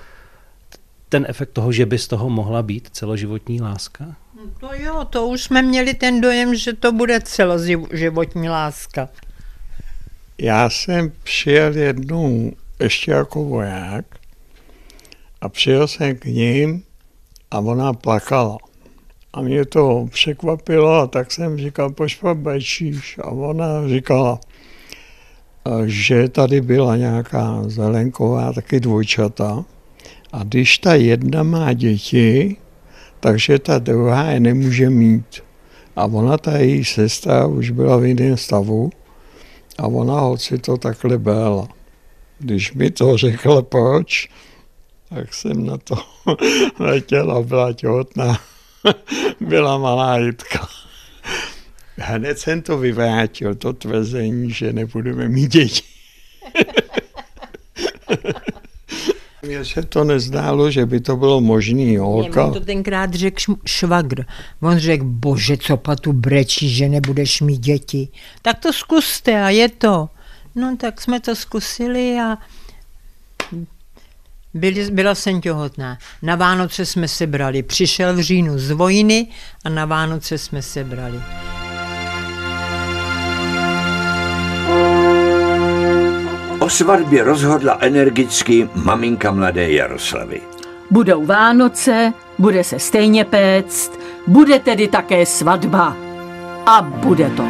ten 1.10 1.26
efekt 1.30 1.50
toho, 1.50 1.72
že 1.72 1.86
by 1.86 1.98
z 1.98 2.08
toho 2.08 2.30
mohla 2.30 2.64
být 2.64 2.90
celoživotní 2.92 3.62
láska? 3.62 4.16
To 4.60 4.70
jo, 4.74 5.06
to 5.10 5.28
už 5.28 5.44
jsme 5.44 5.62
měli 5.62 5.94
ten 5.94 6.22
dojem, 6.22 6.56
že 6.56 6.74
to 6.74 6.92
bude 6.92 7.22
celoživotní 7.22 8.50
láska. 8.50 9.10
Já 10.38 10.70
jsem 10.70 11.12
přijel 11.24 11.78
jednou 11.78 12.54
ještě 12.80 13.12
jako 13.12 13.44
voják 13.44 14.06
a 15.42 15.50
přijel 15.50 15.88
jsem 15.88 16.16
k 16.16 16.26
ním 16.26 16.84
a 17.52 17.60
ona 17.60 17.94
plakala. 17.94 18.58
A 19.34 19.42
mě 19.42 19.66
to 19.66 20.08
překvapilo 20.12 20.94
a 20.94 21.08
tak 21.08 21.32
jsem 21.32 21.58
říkal, 21.58 21.90
pošpa 21.90 22.34
bečíš. 22.34 23.20
A 23.24 23.28
ona 23.28 23.88
říkala, 23.88 24.40
že 25.86 26.30
tady 26.30 26.62
byla 26.62 26.96
nějaká 26.98 27.64
zelenková, 27.66 28.54
taky 28.54 28.80
dvojčata. 28.80 29.66
A 30.34 30.44
když 30.44 30.78
ta 30.78 30.96
jedna 30.96 31.44
má 31.44 31.74
děti, 31.74 32.58
takže 33.20 33.60
ta 33.60 33.80
druhá 33.80 34.32
je 34.32 34.40
nemůže 34.40 34.90
mít. 34.90 35.44
A 35.96 36.06
ona, 36.06 36.38
ta 36.38 36.58
její 36.58 36.86
sestra, 36.86 37.48
už 37.48 37.70
byla 37.70 37.98
v 37.98 38.06
jiném 38.06 38.38
stavu 38.38 38.90
a 39.78 39.88
ona 39.88 40.20
hoci 40.20 40.58
to 40.58 40.78
takhle 40.78 41.18
byla. 41.18 41.68
Když 42.40 42.74
mi 42.74 42.92
to 42.92 43.18
řekla 43.18 43.62
proč, 43.62 44.30
tak 45.10 45.34
jsem 45.34 45.66
na 45.66 45.78
to 45.78 45.96
letěla, 46.80 47.42
byla 47.42 47.74
těhotná. 47.74 48.51
byla 49.40 49.78
malá 49.78 50.18
Jitka. 50.18 50.68
Hned 51.98 52.40
jsem 52.40 52.62
to 52.62 52.78
vyvrátil, 52.78 53.56
to 53.56 53.74
tvrzení, 53.74 54.52
že 54.52 54.74
nebudeme 54.74 55.30
mít 55.30 55.52
děti. 55.52 55.84
Mě 59.42 59.58
Mně 59.58 59.66
se 59.66 59.82
to 59.84 60.04
nezdálo, 60.04 60.72
že 60.72 60.86
by 60.86 61.00
to 61.00 61.18
bylo 61.18 61.42
možný. 61.42 61.98
Holka. 61.98 62.46
on 62.46 62.54
to 62.54 62.60
tenkrát 62.60 63.14
řekl 63.14 63.56
švagr. 63.66 64.26
On 64.62 64.80
řekl, 64.80 65.06
bože, 65.06 65.58
co 65.58 65.78
pa 65.78 65.96
tu 65.96 66.14
brečí, 66.14 66.70
že 66.70 66.90
nebudeš 66.90 67.42
mít 67.42 67.60
děti. 67.60 68.08
Tak 68.42 68.60
to 68.60 68.74
zkuste 68.74 69.42
a 69.42 69.50
je 69.50 69.70
to. 69.70 70.10
No 70.56 70.78
tak 70.78 71.02
jsme 71.02 71.20
to 71.20 71.36
zkusili 71.36 72.18
a 72.20 72.38
byli, 74.54 74.92
byla 74.92 75.16
jsem 75.16 75.42
těhotná. 75.42 75.98
Na 76.22 76.36
Vánoce 76.36 76.86
jsme 76.86 77.08
se 77.08 77.28
brali. 77.28 77.64
Přišel 77.64 78.14
v 78.14 78.20
říjnu 78.20 78.60
z 78.60 78.72
vojny 78.72 79.28
a 79.66 79.70
na 79.70 79.86
Vánoce 79.86 80.38
jsme 80.38 80.62
se 80.62 80.84
brali. 80.84 81.22
O 86.60 86.70
svatbě 86.70 87.24
rozhodla 87.24 87.78
energicky 87.80 88.70
maminka 88.76 89.32
mladé 89.32 89.72
Jaroslavy. 89.72 90.42
Budou 90.92 91.26
Vánoce, 91.26 92.14
bude 92.38 92.64
se 92.64 92.80
stejně 92.80 93.26
péct, 93.26 94.00
bude 94.28 94.60
tedy 94.60 94.88
také 94.88 95.26
svatba. 95.26 95.98
A 96.66 96.82
bude 96.82 97.30
to. 97.30 97.44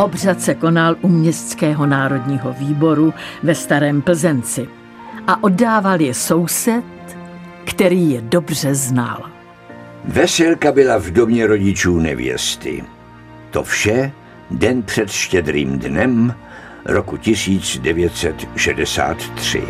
Obřad 0.00 0.40
se 0.40 0.54
konal 0.54 0.96
u 1.00 1.08
Městského 1.08 1.86
národního 1.86 2.52
výboru 2.52 3.14
ve 3.42 3.54
Starém 3.54 4.02
Plzenci 4.02 4.68
a 5.26 5.42
oddával 5.42 6.00
je 6.00 6.14
soused, 6.14 6.84
který 7.64 8.10
je 8.10 8.20
dobře 8.20 8.74
znal. 8.74 9.30
Veselka 10.04 10.72
byla 10.72 10.98
v 10.98 11.10
domě 11.10 11.46
rodičů 11.46 11.98
nevěsty. 11.98 12.84
To 13.50 13.62
vše 13.62 14.12
den 14.50 14.82
před 14.82 15.10
štědrým 15.10 15.78
dnem 15.78 16.34
roku 16.84 17.16
1963. 17.16 19.62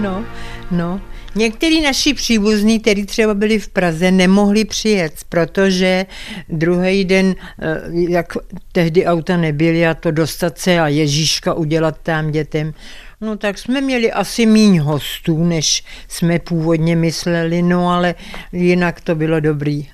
No, 0.00 0.24
no. 0.70 1.00
Někteří 1.34 1.80
naši 1.80 2.14
příbuzní, 2.14 2.80
kteří 2.80 3.06
třeba 3.06 3.34
byli 3.34 3.58
v 3.58 3.68
Praze, 3.68 4.10
nemohli 4.10 4.64
přijet, 4.64 5.12
protože 5.28 6.06
druhý 6.48 7.04
den, 7.04 7.34
eh, 7.62 7.80
jak 8.08 8.32
tehdy 8.72 9.06
auta 9.06 9.36
nebyly 9.36 9.86
a 9.86 9.94
to 9.94 10.10
dostat 10.10 10.58
se 10.58 10.80
a 10.80 10.88
Ježíška 10.88 11.54
udělat 11.54 11.98
tam 12.02 12.30
dětem, 12.30 12.74
No 13.22 13.36
tak 13.36 13.58
jsme 13.58 13.80
měli 13.80 14.12
asi 14.12 14.46
míň 14.46 14.78
hostů, 14.78 15.44
než 15.44 15.84
jsme 16.08 16.38
původně 16.38 16.96
mysleli, 16.96 17.62
no 17.62 17.88
ale 17.88 18.14
jinak 18.52 19.00
to 19.00 19.14
bylo 19.14 19.40
dobrý. 19.40 19.88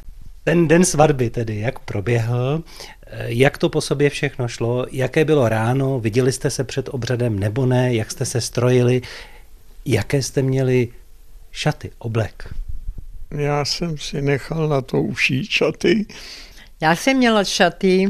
Ten 0.44 0.68
den 0.68 0.84
svatby 0.84 1.30
tedy, 1.30 1.60
jak 1.60 1.78
proběhl, 1.78 2.62
jak 3.26 3.58
to 3.58 3.68
po 3.68 3.80
sobě 3.80 4.10
všechno 4.10 4.48
šlo, 4.48 4.86
jaké 4.92 5.24
bylo 5.24 5.48
ráno, 5.48 6.00
viděli 6.00 6.32
jste 6.32 6.50
se 6.50 6.64
před 6.64 6.88
obřadem 6.92 7.38
nebo 7.38 7.66
ne, 7.66 7.94
jak 7.94 8.10
jste 8.10 8.24
se 8.24 8.40
strojili, 8.40 9.02
jaké 9.86 10.22
jste 10.22 10.42
měli 10.42 10.88
šaty, 11.50 11.90
oblek? 11.98 12.54
Já 13.30 13.64
jsem 13.64 13.98
si 13.98 14.22
nechal 14.22 14.68
na 14.68 14.80
to 14.80 15.02
uší 15.02 15.46
šaty. 15.46 16.06
Já 16.80 16.96
jsem 16.96 17.16
měla 17.16 17.44
šaty, 17.44 18.06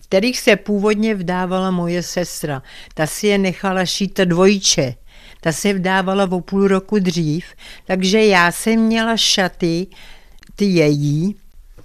v 0.00 0.06
kterých 0.06 0.40
se 0.40 0.56
původně 0.56 1.14
vdávala 1.14 1.70
moje 1.70 2.02
sestra. 2.02 2.62
Ta 2.94 3.06
si 3.06 3.26
je 3.26 3.38
nechala 3.38 3.86
šít 3.86 4.20
dvojče. 4.20 4.94
Ta 5.40 5.52
se 5.52 5.72
vdávala 5.72 6.28
o 6.30 6.40
půl 6.40 6.68
roku 6.68 6.98
dřív, 6.98 7.44
takže 7.84 8.24
já 8.24 8.52
jsem 8.52 8.80
měla 8.80 9.16
šaty, 9.16 9.86
ty 10.56 10.64
její, 10.64 11.36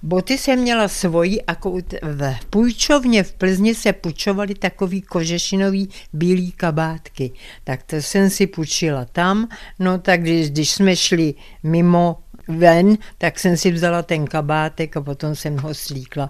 Boty 0.04 0.38
jsem 0.38 0.60
měla 0.60 0.88
svoji 0.88 1.42
a 1.42 1.56
v 2.01 2.46
půjčovně 2.50 3.24
v 3.24 3.34
Plzni 3.34 3.75
se 3.75 3.94
půjčovaly 3.94 4.56
takový 4.56 5.01
kožešinový 5.01 5.89
bílý 6.13 6.51
kabátky. 6.51 7.32
Tak 7.63 7.84
to 7.84 7.96
jsem 7.96 8.30
si 8.30 8.48
půjčila 8.48 9.06
tam, 9.06 9.48
no 9.80 9.98
tak 9.98 10.22
když, 10.22 10.50
když 10.50 10.72
jsme 10.72 10.96
šli 10.96 11.34
mimo 11.64 12.18
ven, 12.48 12.98
tak 13.18 13.40
jsem 13.40 13.57
si 13.57 13.72
vzala 13.72 14.03
ten 14.03 14.25
kabátek 14.25 14.98
a 14.98 15.01
potom 15.01 15.36
jsem 15.36 15.57
ho 15.57 15.74
slíkla. 15.74 16.29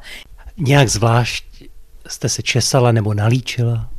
Nějak 0.57 0.89
zvlášť 0.89 1.63
jste 2.07 2.29
se 2.29 2.41
česala 2.41 2.91
nebo 2.91 3.13
nalíčila? 3.13 3.89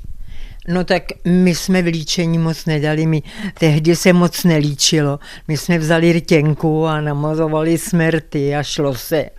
No 0.68 0.84
tak 0.84 1.02
my 1.24 1.54
jsme 1.54 1.82
v 1.82 1.86
líčení 1.86 2.38
moc 2.38 2.64
nedali, 2.66 3.06
my 3.06 3.22
tehdy 3.58 3.96
se 3.96 4.12
moc 4.12 4.44
nelíčilo. 4.44 5.18
My 5.48 5.56
jsme 5.56 5.78
vzali 5.78 6.12
rtěnku 6.12 6.86
a 6.86 7.00
namazovali 7.00 7.78
jsme 7.78 8.10
rty 8.10 8.56
a 8.56 8.62
šlo 8.62 8.94
se. 8.94 9.30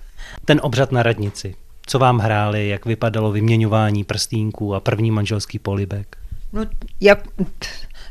Ten 0.45 0.59
obřad 0.63 0.91
na 0.91 1.03
radnici, 1.03 1.55
co 1.85 1.99
vám 1.99 2.19
hráli, 2.19 2.69
jak 2.69 2.85
vypadalo 2.85 3.31
vyměňování 3.31 4.03
prstínků 4.03 4.75
a 4.75 4.79
první 4.79 5.11
manželský 5.11 5.59
polibek? 5.59 6.17
No, 6.53 6.65
jak, 7.01 7.27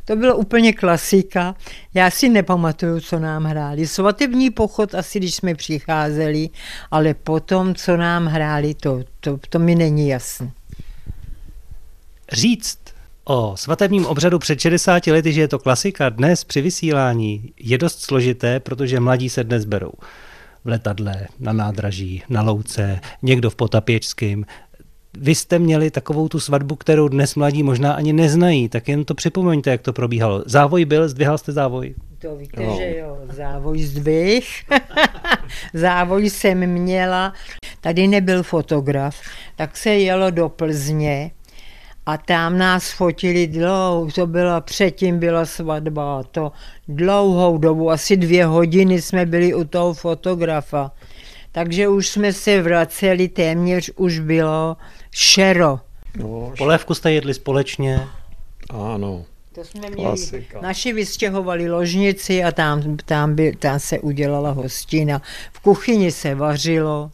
to 0.04 0.16
bylo 0.16 0.37
úplně 0.37 0.72
klasika. 0.72 1.54
Já 1.94 2.11
si 2.11 2.28
nepamatuju, 2.28 3.00
co 3.00 3.18
nám 3.18 3.44
hráli. 3.44 3.87
Svatební 3.87 4.50
pochod 4.50 4.94
asi, 4.94 5.18
když 5.18 5.35
jsme 5.35 5.54
přicházeli, 5.54 6.50
ale 6.90 7.14
potom, 7.14 7.74
co 7.74 7.96
nám 7.96 8.26
hráli, 8.26 8.74
to, 8.74 9.00
to, 9.20 9.38
to 9.48 9.59
mi 9.59 9.74
není 9.74 10.09
jasné. 10.09 10.50
Říct 12.33 12.78
o 13.24 13.57
svatebním 13.57 14.07
obřadu 14.07 14.38
před 14.38 14.61
60 14.61 15.07
lety, 15.07 15.33
že 15.33 15.40
je 15.40 15.48
to 15.48 15.59
klasika 15.59 16.09
dnes 16.09 16.44
při 16.44 16.61
vysílání, 16.61 17.52
je 17.61 17.78
dost 17.78 18.00
složité, 18.00 18.61
protože 18.61 19.00
mladí 19.00 19.28
se 19.28 19.44
dnes 19.44 19.64
berou 19.64 19.92
v 20.64 20.68
letadle, 20.68 21.27
na 21.40 21.53
nádraží, 21.53 22.23
na 22.29 22.42
louce, 22.42 23.01
někdo 23.23 23.51
v 23.51 23.57
Potapěčském. 23.57 24.44
Vy 25.18 25.35
jste 25.35 25.59
měli 25.59 25.90
takovou 25.90 26.29
tu 26.29 26.40
svatbu, 26.40 26.77
kterou 26.77 27.09
dnes 27.09 27.35
mladí 27.35 27.62
možná 27.62 27.92
ani 27.92 28.12
neznají, 28.12 28.68
tak 28.68 28.88
jen 28.88 29.05
to 29.05 29.14
připomeňte, 29.14 29.71
jak 29.71 29.83
to 29.83 29.92
probíhalo. 29.92 30.42
Závoj 30.47 30.85
byl, 30.85 31.09
zdvihal 31.09 31.38
jste 31.38 31.53
závoj? 31.53 31.94
To 32.18 32.37
víte, 32.37 32.62
no. 32.62 32.77
že 32.77 32.97
jo, 32.99 33.18
závoj 33.33 33.83
zdvih. 33.83 34.64
závoj 35.75 36.31
jsem 36.31 36.66
měla, 36.66 37.33
tady 37.81 38.09
nebyl 38.09 38.42
fotograf, 38.42 39.21
tak 39.57 39.77
se 39.77 39.90
jelo 39.90 40.31
do 40.31 40.49
Plzně 40.49 41.31
a 42.09 42.16
tam 42.16 42.59
nás 42.59 42.90
fotili 42.90 43.47
dlouho, 43.47 44.09
to 44.14 44.27
byla, 44.27 44.61
předtím 44.61 45.18
byla 45.18 45.47
svatba, 45.47 46.23
to 46.23 46.53
dlouhou 46.88 47.59
dobu, 47.59 47.90
asi 47.90 48.16
dvě 48.16 48.44
hodiny 48.47 49.03
jsme 49.03 49.27
byli 49.27 49.55
u 49.55 49.64
toho 49.64 49.94
fotografa. 49.94 50.90
Takže 51.53 51.88
už 51.88 52.09
jsme 52.09 52.33
se 52.33 52.62
vraceli, 52.62 53.29
téměř 53.29 53.90
už 53.97 54.18
bylo 54.18 54.77
šero. 55.11 55.81
No, 56.16 56.53
Polévku 56.59 56.94
jste 56.94 57.12
jedli 57.12 57.35
společně? 57.35 58.01
Ano. 58.71 59.25
To 59.55 59.64
jsme 59.64 59.81
měli. 59.81 60.03
Klasika. 60.03 60.61
Naši 60.61 60.92
vystěhovali 60.92 61.71
ložnici 61.71 62.44
a 62.44 62.53
tam, 62.53 62.97
tam, 62.97 63.35
by, 63.35 63.57
tam 63.57 63.81
se 63.81 63.99
udělala 63.99 64.51
hostina. 64.51 65.23
V 65.53 65.61
kuchyni 65.61 66.12
se 66.12 66.35
vařilo. 66.35 67.11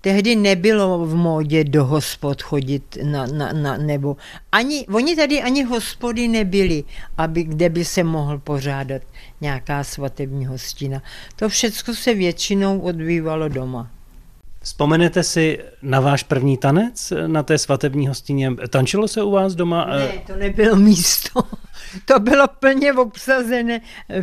Tehdy 0.00 0.36
nebylo 0.36 1.06
v 1.06 1.14
módě 1.14 1.64
do 1.64 1.84
hospod 1.84 2.42
chodit, 2.42 2.98
na, 3.02 3.26
na, 3.26 3.52
na, 3.52 3.76
nebo 3.76 4.16
ani, 4.52 4.86
oni 4.86 5.16
tady 5.16 5.42
ani 5.42 5.62
hospody 5.62 6.28
nebyly, 6.28 6.84
aby, 7.16 7.44
kde 7.44 7.68
by 7.68 7.84
se 7.84 8.04
mohl 8.04 8.38
pořádat 8.38 9.02
nějaká 9.40 9.84
svatební 9.84 10.46
hostina. 10.46 11.02
To 11.36 11.48
všechno 11.48 11.94
se 11.94 12.14
většinou 12.14 12.80
odbývalo 12.80 13.48
doma. 13.48 13.90
Vzpomenete 14.60 15.22
si 15.22 15.58
na 15.82 16.00
váš 16.00 16.22
první 16.22 16.56
tanec 16.56 17.12
na 17.26 17.42
té 17.42 17.58
svatební 17.58 18.08
hostině? 18.08 18.50
Tančilo 18.70 19.08
se 19.08 19.22
u 19.22 19.30
vás 19.30 19.54
doma? 19.54 19.84
Ne, 19.84 20.08
to 20.26 20.36
nebylo 20.36 20.76
místo. 20.76 21.42
To 22.04 22.20
bylo 22.20 22.48
plně 22.48 22.92
obsazené. 22.92 23.80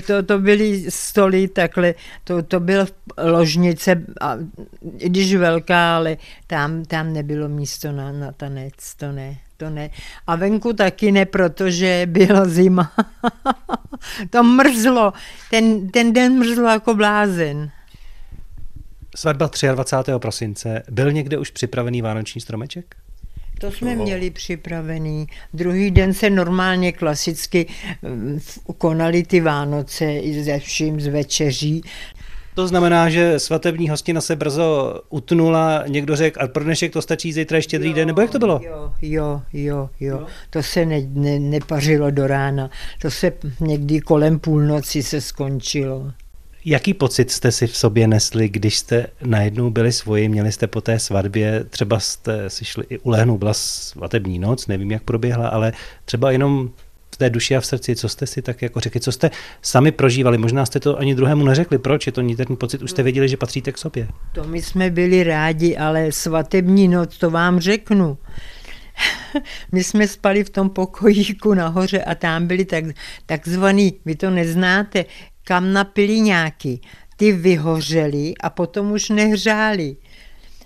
To, 0.08 0.24
to 0.24 0.39
byly 0.39 0.91
stoly 0.91 1.48
takhle. 1.48 1.93
To, 2.24 2.43
to 2.43 2.60
bylo 2.60 2.86
ložnice, 3.24 4.04
a, 4.21 4.38
i 4.98 5.10
když 5.10 5.36
velká, 5.36 5.95
ale 5.95 6.17
tam, 6.48 6.86
tam 6.86 7.13
nebylo 7.13 7.50
místo 7.50 7.91
na, 7.91 8.12
na 8.12 8.32
tanec. 8.32 8.95
To 8.98 9.12
ne. 9.12 9.38
To 9.58 9.69
ne. 9.69 9.89
A 10.28 10.36
venku 10.36 10.74
taky 10.74 11.12
ne, 11.12 11.26
protože 11.26 12.02
byla 12.06 12.45
zima. 12.45 12.91
to 14.30 14.43
mrzlo. 14.43 15.13
Ten, 15.50 15.89
ten 15.89 16.13
den 16.13 16.39
mrzlo 16.39 16.69
jako 16.69 16.93
blázen. 16.93 17.71
Svatba 19.15 19.49
23. 19.73 20.12
prosince. 20.17 20.84
Byl 20.91 21.12
někde 21.12 21.38
už 21.38 21.51
připravený 21.51 22.01
vánoční 22.01 22.41
stromeček? 22.41 22.95
To 23.60 23.71
jsme 23.71 23.95
měli 23.95 24.30
připravený. 24.30 25.28
Druhý 25.54 25.91
den 25.91 26.13
se 26.13 26.30
normálně 26.30 26.91
klasicky 26.91 27.67
mm, 28.01 28.39
konali 28.78 29.23
ty 29.23 29.41
Vánoce 29.41 30.13
i 30.13 30.43
ze 30.43 30.60
vším 30.60 31.01
z 31.01 31.08
večeří. 31.08 31.84
To 32.56 32.67
znamená, 32.67 33.10
že 33.10 33.39
svatební 33.39 33.89
hostina 33.89 34.21
se 34.21 34.36
brzo 34.36 35.01
utnula, 35.10 35.84
někdo 35.88 36.15
řekl, 36.15 36.43
a 36.43 36.47
pro 36.47 36.63
dnešek 36.63 36.93
to 36.93 37.01
stačí 37.01 37.34
zítra 37.34 37.58
ještě 37.58 37.80
druhý 37.80 37.93
den, 37.93 38.08
nebo 38.08 38.21
jak 38.21 38.30
to 38.30 38.39
bylo? 38.39 38.62
Jo, 38.63 38.93
jo, 39.01 39.41
jo, 39.54 39.89
jo. 39.99 40.25
To 40.49 40.63
se 40.63 40.86
ne, 40.86 41.01
ne, 41.10 41.39
nepařilo 41.39 42.12
do 42.12 42.28
rána. 42.28 42.69
To 43.01 43.12
se 43.12 43.32
někdy 43.60 44.01
kolem 44.01 44.39
půlnoci 44.39 45.04
se 45.04 45.21
skončilo. 45.21 46.12
Jaký 46.67 46.93
pocit 46.93 47.32
jste 47.32 47.51
si 47.51 47.67
v 47.67 47.78
sobě 47.78 48.08
nesli, 48.08 48.49
když 48.49 48.78
jste 48.78 49.08
najednou 49.23 49.69
byli 49.69 49.91
svoji, 49.91 50.30
měli 50.30 50.51
jste 50.51 50.67
po 50.67 50.82
té 50.82 50.99
svatbě, 50.99 51.63
třeba 51.69 51.99
jste 51.99 52.49
si 52.49 52.65
šli 52.65 52.86
i 52.89 52.99
ulehnout, 52.99 53.39
byla 53.39 53.54
svatební 53.54 54.39
noc, 54.39 54.67
nevím, 54.67 54.91
jak 54.91 55.04
proběhla, 55.04 55.47
ale 55.47 55.73
třeba 56.06 56.32
jenom 56.32 56.69
v 57.15 57.17
té 57.17 57.30
duši 57.30 57.56
a 57.56 57.62
v 57.62 57.65
srdci, 57.65 57.95
co 57.95 58.10
jste 58.10 58.28
si 58.28 58.41
tak 58.41 58.62
jako 58.62 58.80
řekli, 58.80 58.99
co 58.99 59.12
jste 59.12 59.32
sami 59.62 59.91
prožívali, 59.91 60.38
možná 60.38 60.65
jste 60.65 60.80
to 60.80 60.99
ani 60.99 61.15
druhému 61.15 61.45
neřekli, 61.45 61.78
proč 61.78 62.06
je 62.06 62.12
to 62.12 62.21
ten 62.21 62.56
pocit, 62.58 62.82
už 62.82 62.91
jste 62.91 63.04
věděli, 63.04 63.30
že 63.30 63.38
patříte 63.38 63.71
k 63.71 63.78
sobě. 63.78 64.08
To 64.34 64.43
my 64.43 64.62
jsme 64.62 64.89
byli 64.89 65.23
rádi, 65.23 65.78
ale 65.78 66.12
svatební 66.12 66.88
noc, 66.88 67.17
to 67.17 67.32
vám 67.32 67.60
řeknu. 67.60 68.17
My 69.71 69.84
jsme 69.84 70.08
spali 70.08 70.43
v 70.43 70.49
tom 70.49 70.69
pokojíku 70.69 71.54
nahoře 71.54 72.04
a 72.04 72.15
tam 72.15 72.47
byli 72.47 72.65
tak, 72.65 72.86
takzvaný, 73.25 73.93
vy 74.06 74.15
to 74.15 74.30
neznáte, 74.30 75.06
kam 75.47 75.73
napili 75.73 76.19
nějaký. 76.19 76.81
Ty 77.17 77.31
vyhořeli 77.31 78.34
a 78.43 78.49
potom 78.49 78.91
už 78.91 79.10
nehřáli. 79.10 79.95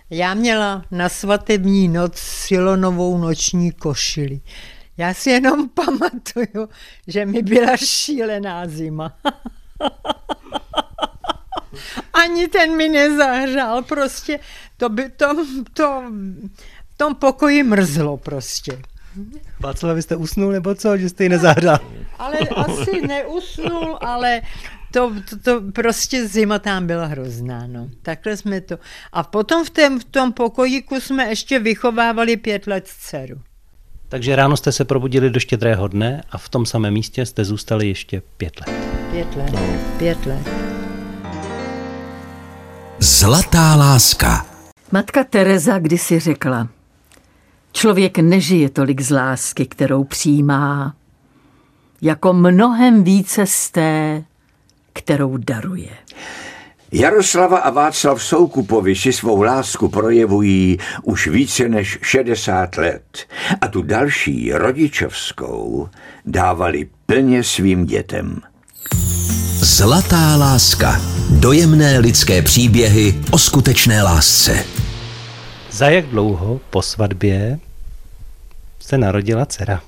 Já 0.10 0.34
měla 0.34 0.86
na 0.92 1.10
svatební 1.10 1.88
noc 1.88 2.18
silonovou 2.18 3.18
noční 3.18 3.72
košili. 3.72 4.42
Já 4.98 5.14
si 5.14 5.30
jenom 5.30 5.70
pamatuju, 5.74 6.70
že 7.08 7.26
mi 7.26 7.42
byla 7.42 7.78
šílená 7.78 8.68
zima. 8.68 9.18
Ani 12.14 12.48
ten 12.48 12.78
mi 12.78 12.90
nezahřál, 12.90 13.84
prostě 13.84 14.40
to 14.78 14.90
by 14.90 15.10
to, 15.10 15.46
to, 15.74 16.04
v 16.94 16.98
tom 16.98 17.16
pokoji 17.16 17.64
mrzlo 17.64 18.18
prostě. 18.18 18.82
Václav, 19.60 19.96
vy 19.96 20.02
jste 20.02 20.16
usnul 20.16 20.52
nebo 20.52 20.76
co, 20.76 20.98
že 20.98 21.10
jste 21.10 21.24
ji 21.24 21.30
nezahřál? 21.30 21.80
Ale 22.20 22.38
asi 22.38 23.08
neusnul, 23.08 23.98
ale 24.02 24.42
to, 24.92 25.14
to, 25.30 25.40
to 25.40 25.62
prostě 25.72 26.28
zima 26.28 26.60
tam 26.60 26.88
byla 26.88 27.06
hrozná, 27.06 27.68
no. 27.68 27.90
Takhle 28.02 28.38
jsme 28.38 28.62
to. 28.62 28.80
A 29.12 29.24
potom 29.24 29.66
v, 29.66 29.70
tém, 29.70 30.00
v 30.00 30.04
tom 30.04 30.34
pokojíku 30.34 31.02
jsme 31.02 31.30
ještě 31.30 31.60
vychovávali 31.60 32.38
pět 32.38 32.68
let 32.68 32.88
dceru. 32.88 33.42
Takže 34.10 34.36
ráno 34.36 34.58
jste 34.58 34.72
se 34.72 34.86
probudili 34.86 35.30
do 35.30 35.40
štědrého 35.40 35.88
dne 35.88 36.24
a 36.30 36.38
v 36.38 36.50
tom 36.50 36.66
samém 36.66 36.94
místě 36.94 37.26
jste 37.26 37.46
zůstali 37.46 37.88
ještě 37.88 38.22
pět 38.38 38.54
let. 38.60 38.76
Pět 39.12 39.36
let, 39.36 39.54
pět 39.98 40.26
let. 40.26 40.50
Zlatá 43.00 43.76
láska. 43.76 44.46
Matka 44.92 45.24
Teresa 45.24 45.80
kdysi 45.80 46.20
řekla, 46.20 46.68
člověk 47.72 48.18
nežije 48.18 48.70
tolik 48.70 49.02
z 49.02 49.12
lásky, 49.12 49.66
kterou 49.66 50.04
přijímá, 50.04 50.96
jako 52.02 52.34
mnohem 52.34 53.04
více 53.04 53.46
z 53.46 53.72
té, 53.72 54.24
kterou 54.94 55.38
daruje. 55.38 55.90
Jaroslava 56.92 57.58
a 57.58 57.70
Václav 57.70 58.24
Soukupovi 58.24 58.96
si 58.96 59.14
svou 59.14 59.42
lásku 59.42 59.90
projevují 59.90 60.78
už 61.04 61.28
více 61.28 61.70
než 61.70 62.00
60 62.02 62.78
let 62.78 63.18
a 63.62 63.68
tu 63.68 63.82
další 63.82 64.52
rodičovskou 64.54 65.90
dávali 66.26 66.88
plně 67.06 67.44
svým 67.44 67.86
dětem. 67.86 68.42
Zlatá 69.62 70.36
láska. 70.36 71.02
Dojemné 71.30 72.00
lidské 72.00 72.42
příběhy 72.42 73.16
o 73.32 73.38
skutečné 73.38 74.04
lásce. 74.04 74.66
Za 75.80 75.90
jak 75.90 76.06
dlouho 76.06 76.60
po 76.70 76.82
svatbě 76.82 77.60
se 78.80 78.98
narodila 78.98 79.46
dcera? 79.46 79.82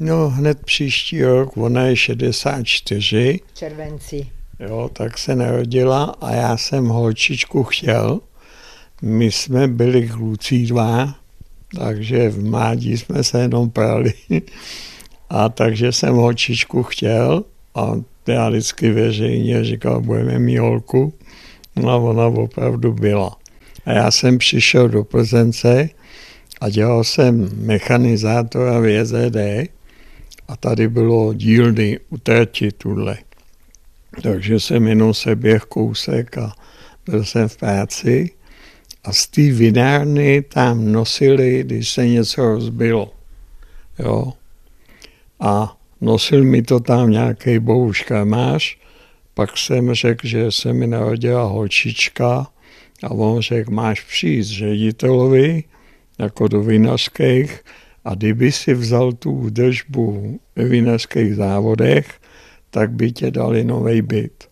No 0.00 0.28
hned 0.28 0.64
příští 0.64 1.22
rok, 1.22 1.56
ona 1.56 1.82
je 1.82 1.96
64. 1.96 3.40
Červenci. 3.54 4.26
Jo, 4.60 4.90
tak 4.92 5.18
se 5.18 5.36
narodila 5.36 6.16
a 6.20 6.32
já 6.32 6.56
jsem 6.56 6.88
holčičku 6.88 7.64
chtěl. 7.64 8.20
My 9.02 9.32
jsme 9.32 9.68
byli 9.68 10.08
kluci 10.08 10.66
dva, 10.66 11.14
takže 11.78 12.28
v 12.28 12.44
mládí 12.44 12.98
jsme 12.98 13.24
se 13.24 13.40
jenom 13.40 13.70
prali. 13.70 14.12
A 15.30 15.48
takže 15.48 15.92
jsem 15.92 16.14
holčičku 16.14 16.82
chtěl 16.82 17.44
a 17.74 17.92
já 18.26 18.48
vždycky 18.48 18.90
veřejně 18.90 19.64
říkal, 19.64 20.00
budeme 20.00 20.38
mít 20.38 20.58
holku. 20.58 21.12
No 21.76 21.90
a 21.90 21.96
ona 21.96 22.26
opravdu 22.26 22.92
byla. 22.92 23.41
A 23.84 23.92
já 23.92 24.10
jsem 24.10 24.38
přišel 24.38 24.88
do 24.88 25.04
Plzence 25.04 25.88
a 26.60 26.68
dělal 26.68 27.04
jsem 27.04 27.50
mechanizátora 27.66 28.80
v 28.80 28.86
JZD 28.86 29.36
a 30.48 30.56
tady 30.56 30.88
bylo 30.88 31.34
dílny 31.34 32.00
u 32.10 32.18
trati 32.18 32.72
tuhle. 32.72 33.18
Takže 34.22 34.60
jsem 34.60 34.86
jenom 34.86 35.14
se 35.14 35.36
běh 35.36 35.62
kousek 35.62 36.38
a 36.38 36.52
byl 37.06 37.24
jsem 37.24 37.48
v 37.48 37.56
práci 37.56 38.30
a 39.04 39.12
z 39.12 39.26
té 39.26 39.42
vinárny 39.42 40.42
tam 40.42 40.92
nosili, 40.92 41.62
když 41.64 41.90
se 41.90 42.08
něco 42.08 42.42
rozbilo. 42.42 43.12
Jo. 43.98 44.32
A 45.40 45.76
nosil 46.00 46.44
mi 46.44 46.62
to 46.62 46.80
tam 46.80 47.10
nějaký 47.10 47.58
bouška 47.58 48.24
máš, 48.24 48.78
pak 49.34 49.58
jsem 49.58 49.94
řekl, 49.94 50.26
že 50.26 50.52
se 50.52 50.72
mi 50.72 50.86
narodila 50.86 51.44
holčička 51.44 52.46
a 53.02 53.10
on 53.10 53.40
řekl, 53.40 53.70
máš 53.70 54.00
přijít 54.00 54.42
ředitelovi, 54.44 55.64
jako 56.18 56.48
do 56.48 56.62
vinařských, 56.62 57.60
a 58.04 58.14
kdyby 58.14 58.52
si 58.52 58.74
vzal 58.74 59.12
tu 59.12 59.32
údržbu 59.32 60.40
ve 60.56 60.64
vinařských 60.64 61.34
závodech, 61.34 62.20
tak 62.70 62.90
by 62.90 63.12
tě 63.12 63.30
dali 63.30 63.64
nový 63.64 64.02
byt. 64.02 64.48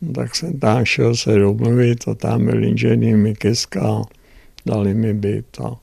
No, 0.00 0.12
tak 0.12 0.34
jsem 0.34 0.58
tam 0.58 0.84
šel 0.84 1.16
se 1.16 1.38
domluvit 1.38 2.08
a 2.08 2.14
tam 2.14 2.44
byl 2.44 2.64
inženýr 2.64 3.16
Mikeska, 3.16 4.02
dali 4.66 4.94
mi 4.94 5.14
byt. 5.14 5.60
A... 5.64 5.76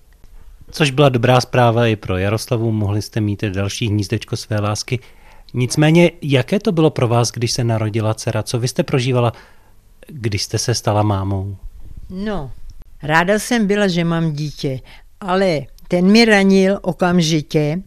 Což 0.71 0.91
byla 0.91 1.09
dobrá 1.09 1.41
zpráva 1.41 1.87
i 1.87 1.95
pro 1.95 2.17
Jaroslavu, 2.17 2.71
mohli 2.71 3.01
jste 3.01 3.21
mít 3.21 3.43
další 3.43 3.87
hnízdečko 3.87 4.37
své 4.37 4.59
lásky. 4.59 4.99
Nicméně, 5.53 6.11
jaké 6.21 6.59
to 6.59 6.71
bylo 6.71 6.89
pro 6.89 7.07
vás, 7.07 7.31
když 7.31 7.51
se 7.51 7.63
narodila 7.63 8.13
dcera? 8.13 8.43
Co 8.43 8.59
vy 8.59 8.67
jste 8.67 8.83
prožívala, 8.83 9.33
když 10.07 10.43
jste 10.43 10.57
se 10.57 10.75
stala 10.75 11.03
mámou? 11.03 11.55
No, 12.09 12.51
ráda 13.03 13.39
jsem 13.39 13.67
byla, 13.67 13.87
že 13.87 14.03
mám 14.03 14.33
dítě, 14.33 14.79
ale 15.21 15.61
ten 15.87 16.11
mi 16.11 16.25
ranil 16.25 16.79
okamžitě, 16.81 17.81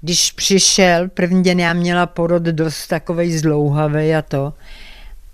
když 0.00 0.32
přišel, 0.32 1.08
první 1.08 1.42
den 1.42 1.60
já 1.60 1.72
měla 1.72 2.06
porod 2.06 2.42
dost 2.42 2.86
takovej 2.86 3.38
zlouhavý 3.38 4.14
a 4.14 4.22
to, 4.22 4.52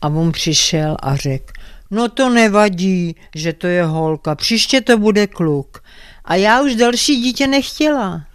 a 0.02 0.08
on 0.08 0.32
přišel 0.32 0.96
a 1.02 1.16
řekl, 1.16 1.52
no 1.90 2.08
to 2.08 2.30
nevadí, 2.30 3.16
že 3.34 3.52
to 3.52 3.66
je 3.66 3.84
holka, 3.84 4.34
příště 4.34 4.80
to 4.80 4.98
bude 4.98 5.26
kluk. 5.26 5.82
A 6.24 6.34
já 6.34 6.62
už 6.62 6.74
další 6.74 7.22
dítě 7.22 7.46
nechtěla. 7.46 8.26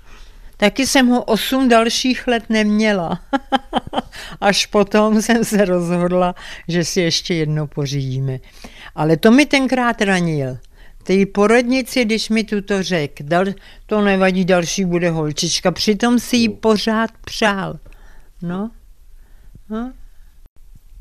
Taky 0.58 0.88
jsem 0.88 1.08
ho 1.08 1.24
osm 1.24 1.70
dalších 1.70 2.28
let 2.28 2.44
neměla. 2.50 3.20
Až 4.42 4.66
potom 4.66 5.22
jsem 5.22 5.46
se 5.46 5.66
rozhodla, 5.66 6.36
že 6.68 6.86
si 6.86 7.02
ještě 7.02 7.34
jedno 7.34 7.68
pořídíme. 7.68 8.40
Ale 8.96 9.18
to 9.18 9.32
mi 9.32 9.46
tenkrát 9.46 10.02
ranil 10.02 10.58
té 11.04 11.26
porodnici, 11.26 12.06
když 12.06 12.30
mi 12.30 12.44
tuto 12.44 12.84
řekl, 12.84 13.24
dal, 13.24 13.46
to 13.86 14.02
nevadí, 14.02 14.46
další 14.46 14.86
bude 14.86 15.10
holčička, 15.10 15.72
přitom 15.72 16.20
si 16.20 16.38
ji 16.38 16.50
pořád 16.50 17.12
přál. 17.26 17.80
No. 18.42 18.72
no. 19.70 19.94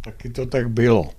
Taky 0.05 0.31
to 0.31 0.47
tak 0.47 0.71
bylo. 0.71 1.11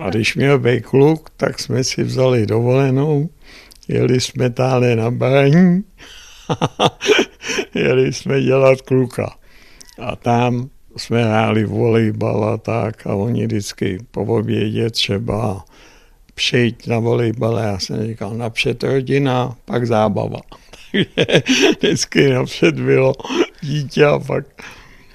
A 0.00 0.10
když 0.10 0.34
měl 0.34 0.58
být 0.58 0.86
kluk, 0.86 1.30
tak 1.36 1.60
jsme 1.60 1.84
si 1.84 2.02
vzali 2.02 2.46
dovolenou, 2.46 3.28
jeli 3.88 4.20
jsme 4.20 4.50
tále 4.50 4.96
na 4.96 5.10
baní, 5.10 5.84
jeli 7.74 8.12
jsme 8.12 8.42
dělat 8.42 8.80
kluka. 8.80 9.36
A 9.98 10.16
tam 10.16 10.70
jsme 10.96 11.24
hráli 11.24 11.64
volejbal 11.64 12.44
a 12.44 12.56
tak 12.56 13.06
a 13.06 13.14
oni 13.14 13.46
vždycky 13.46 13.98
po 14.10 14.24
obědě 14.24 14.90
třeba 14.90 15.64
přijít 16.34 16.86
na 16.86 16.98
volejbal. 16.98 17.58
Já 17.58 17.78
jsem 17.78 18.06
říkal, 18.06 18.34
napřed 18.34 18.82
rodina, 18.82 19.56
pak 19.64 19.86
zábava. 19.86 20.40
Takže 20.92 21.42
vždycky 21.78 22.28
napřed 22.28 22.80
bylo 22.80 23.14
dítě 23.60 24.04
a 24.04 24.18
pak... 24.18 24.44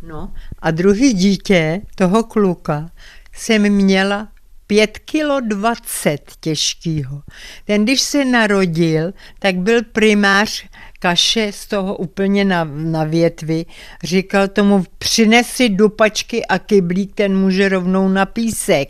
No 0.07 0.33
a 0.59 0.71
druhý 0.71 1.13
dítě 1.13 1.81
toho 1.95 2.23
kluka 2.23 2.89
jsem 3.33 3.69
měla 3.69 4.27
5 4.67 4.97
kilo 4.97 5.39
20 5.39 6.31
těžkýho. 6.39 7.21
Ten, 7.65 7.83
když 7.83 8.01
se 8.01 8.25
narodil, 8.25 9.13
tak 9.39 9.55
byl 9.55 9.83
primář 9.83 10.65
kaše 10.99 11.51
z 11.51 11.67
toho 11.67 11.95
úplně 11.95 12.45
na, 12.45 12.63
na 12.63 13.03
větvi. 13.03 13.65
Říkal 14.03 14.47
tomu, 14.47 14.83
přinesi 14.97 15.69
dupačky 15.69 16.45
a 16.45 16.59
kyblík, 16.59 17.15
ten 17.15 17.37
může 17.37 17.69
rovnou 17.69 18.09
na 18.09 18.25
písek. 18.25 18.89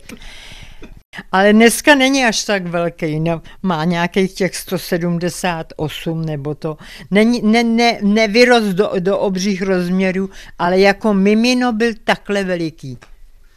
Ale 1.32 1.52
dneska 1.52 1.94
není 1.94 2.24
až 2.24 2.44
tak 2.44 2.66
velký, 2.66 3.20
ne, 3.20 3.40
má 3.62 3.84
nějakých 3.84 4.34
těch 4.34 4.56
178 4.56 6.24
nebo 6.24 6.54
to. 6.54 6.76
Není, 7.10 7.40
ne, 7.42 7.64
ne, 7.64 7.98
nevyrost 8.02 8.66
do, 8.66 8.90
do 8.98 9.18
obřích 9.18 9.62
rozměrů, 9.62 10.30
ale 10.58 10.80
jako 10.80 11.14
mimino 11.14 11.72
byl 11.72 11.92
takhle 12.04 12.44
veliký. 12.44 12.98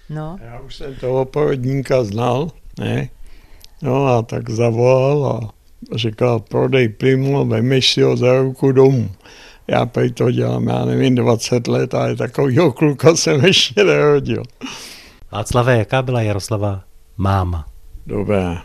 No. 0.09 0.37
Já 0.41 0.59
už 0.59 0.75
jsem 0.75 0.95
toho 0.95 1.25
porodníka 1.25 2.03
znal, 2.03 2.51
ne? 2.79 3.09
No 3.81 4.05
a 4.05 4.21
tak 4.21 4.49
zavolal 4.49 5.25
a 5.25 5.60
říkal, 5.95 6.39
prodej 6.39 6.89
plimu, 6.89 7.45
vemeš 7.45 7.93
si 7.93 8.01
ho 8.01 8.17
za 8.17 8.41
ruku 8.41 8.71
domů. 8.71 9.11
Já 9.67 9.85
pej 9.85 10.11
to 10.11 10.31
dělám, 10.31 10.67
já 10.67 10.85
nevím, 10.85 11.15
20 11.15 11.67
let, 11.67 11.93
ale 11.93 12.15
takovýho 12.15 12.71
kluka 12.71 13.15
jsem 13.15 13.45
ještě 13.45 13.83
nerodil. 13.83 14.43
Václave, 15.31 15.77
jaká 15.77 16.01
byla 16.01 16.21
Jaroslava 16.21 16.83
máma? 17.17 17.67
Dobré. 18.07 18.57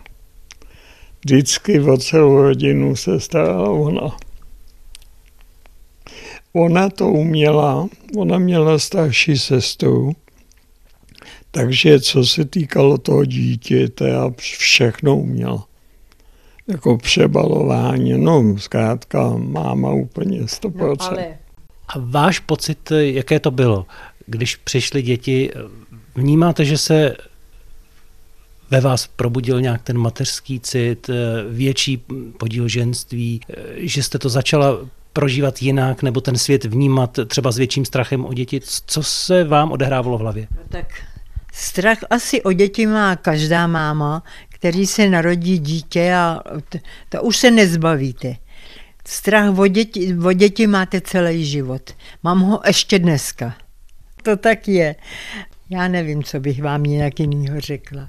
Vždycky 1.25 1.81
o 1.81 1.97
celou 1.97 2.43
rodinu 2.43 2.97
se 2.97 3.21
starala 3.21 3.71
ona. 3.71 4.17
Ona 6.53 6.91
to 6.91 7.09
uměla, 7.09 7.89
ona 8.17 8.39
měla 8.39 8.79
starší 8.79 9.39
sestru, 9.39 10.12
takže 11.51 12.01
co 12.01 12.25
se 12.25 12.45
týkalo 12.45 12.99
toho 12.99 13.25
dítěte 13.25 14.17
a 14.17 14.31
všechno 14.37 15.17
uměla. 15.17 15.67
Jako 16.68 16.98
přebalování, 16.98 18.12
no 18.18 18.59
zkrátka 18.59 19.35
máma 19.37 19.92
úplně 19.92 20.40
100%. 20.40 20.72
No, 20.76 20.94
ale... 20.98 21.26
A 21.88 21.92
váš 21.98 22.38
pocit, 22.38 22.92
jaké 22.96 23.40
to 23.40 23.50
bylo, 23.50 23.87
když 24.26 24.57
přišly 24.57 25.02
děti, 25.02 25.50
vnímáte, 26.14 26.64
že 26.64 26.79
se 26.79 27.16
ve 28.70 28.81
vás 28.81 29.07
probudil 29.07 29.61
nějak 29.61 29.83
ten 29.83 29.98
mateřský 29.98 30.61
cit, 30.61 31.11
větší 31.50 32.02
podíl 32.38 32.68
ženství, 32.68 33.40
že 33.76 34.02
jste 34.02 34.18
to 34.18 34.29
začala 34.29 34.79
prožívat 35.12 35.62
jinak 35.62 36.02
nebo 36.02 36.20
ten 36.20 36.38
svět 36.38 36.64
vnímat 36.64 37.18
třeba 37.26 37.52
s 37.52 37.57
větším 37.57 37.85
strachem 37.85 38.24
o 38.24 38.33
děti? 38.33 38.61
Co 38.87 39.02
se 39.02 39.44
vám 39.44 39.72
odehrávalo 39.72 40.18
v 40.18 40.20
hlavě? 40.20 40.46
No 40.57 40.62
tak 40.68 40.87
strach 41.52 41.98
asi 42.11 42.42
o 42.42 42.52
děti 42.52 42.87
má 42.87 43.16
každá 43.16 43.66
máma, 43.66 44.22
který 44.57 44.87
se 44.87 45.11
narodí 45.11 45.59
dítě 45.59 46.14
a 46.14 46.40
to, 46.69 46.79
to 47.09 47.23
už 47.23 47.37
se 47.37 47.51
nezbavíte. 47.51 48.37
Strach 49.05 49.59
o 49.59 49.66
děti, 49.66 50.16
o 50.25 50.33
děti 50.33 50.66
máte 50.66 51.01
celý 51.01 51.45
život. 51.45 51.90
Mám 52.23 52.40
ho 52.40 52.61
ještě 52.66 52.99
dneska. 52.99 53.55
To 54.23 54.37
tak 54.37 54.69
je. 54.69 54.97
Já 55.71 55.88
nevím, 55.88 56.25
co 56.25 56.40
bych 56.40 56.62
vám 56.62 56.85
jinak 56.85 57.21
jinýho 57.21 57.61
řekla. 57.61 58.09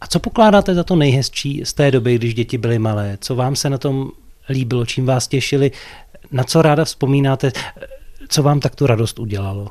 A 0.00 0.06
co 0.06 0.20
pokládáte 0.20 0.74
za 0.74 0.84
to 0.84 0.96
nejhezčí 0.96 1.62
z 1.64 1.72
té 1.72 1.90
doby, 1.90 2.14
když 2.14 2.34
děti 2.34 2.58
byly 2.58 2.78
malé? 2.78 3.18
Co 3.20 3.34
vám 3.34 3.56
se 3.56 3.70
na 3.70 3.78
tom 3.78 4.10
líbilo, 4.48 4.86
čím 4.86 5.06
vás 5.06 5.28
těšili? 5.28 5.70
Na 6.32 6.44
co 6.44 6.62
ráda 6.62 6.84
vzpomínáte? 6.84 7.52
Co 8.28 8.42
vám 8.42 8.60
tak 8.60 8.74
tu 8.74 8.86
radost 8.86 9.18
udělalo? 9.18 9.68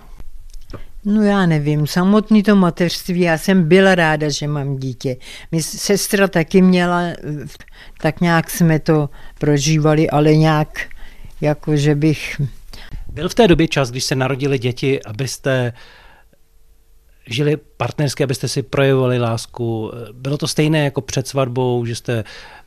No 1.06 1.24
já 1.24 1.46
nevím, 1.46 1.88
samotný 1.88 2.44
to 2.44 2.56
mateřství, 2.56 3.22
já 3.22 3.38
jsem 3.38 3.68
byla 3.68 3.96
ráda, 3.96 4.30
že 4.30 4.48
mám 4.48 4.78
dítě. 4.78 5.18
My 5.52 5.64
sestra 5.64 6.28
taky 6.28 6.62
měla, 6.62 7.02
tak 8.02 8.22
nějak 8.22 8.50
jsme 8.50 8.80
to 8.80 9.10
prožívali, 9.40 10.10
ale 10.10 10.36
nějak, 10.36 10.80
jako 11.42 11.78
že 11.78 11.96
bych... 11.96 12.42
Byl 13.14 13.30
v 13.30 13.36
té 13.36 13.48
době 13.48 13.68
čas, 13.68 13.92
když 13.92 14.04
se 14.04 14.16
narodili 14.16 14.60
děti, 14.60 15.04
abyste 15.04 15.74
žili 17.34 17.58
partnersky, 17.78 18.24
abyste 18.24 18.48
si 18.48 18.64
projevovali 18.64 19.20
lásku. 19.20 19.92
Bylo 20.12 20.38
to 20.38 20.48
stejné 20.48 20.84
jako 20.84 21.02
před 21.02 21.28
svatbou, 21.28 21.86
že 21.86 21.96
jste 21.96 22.24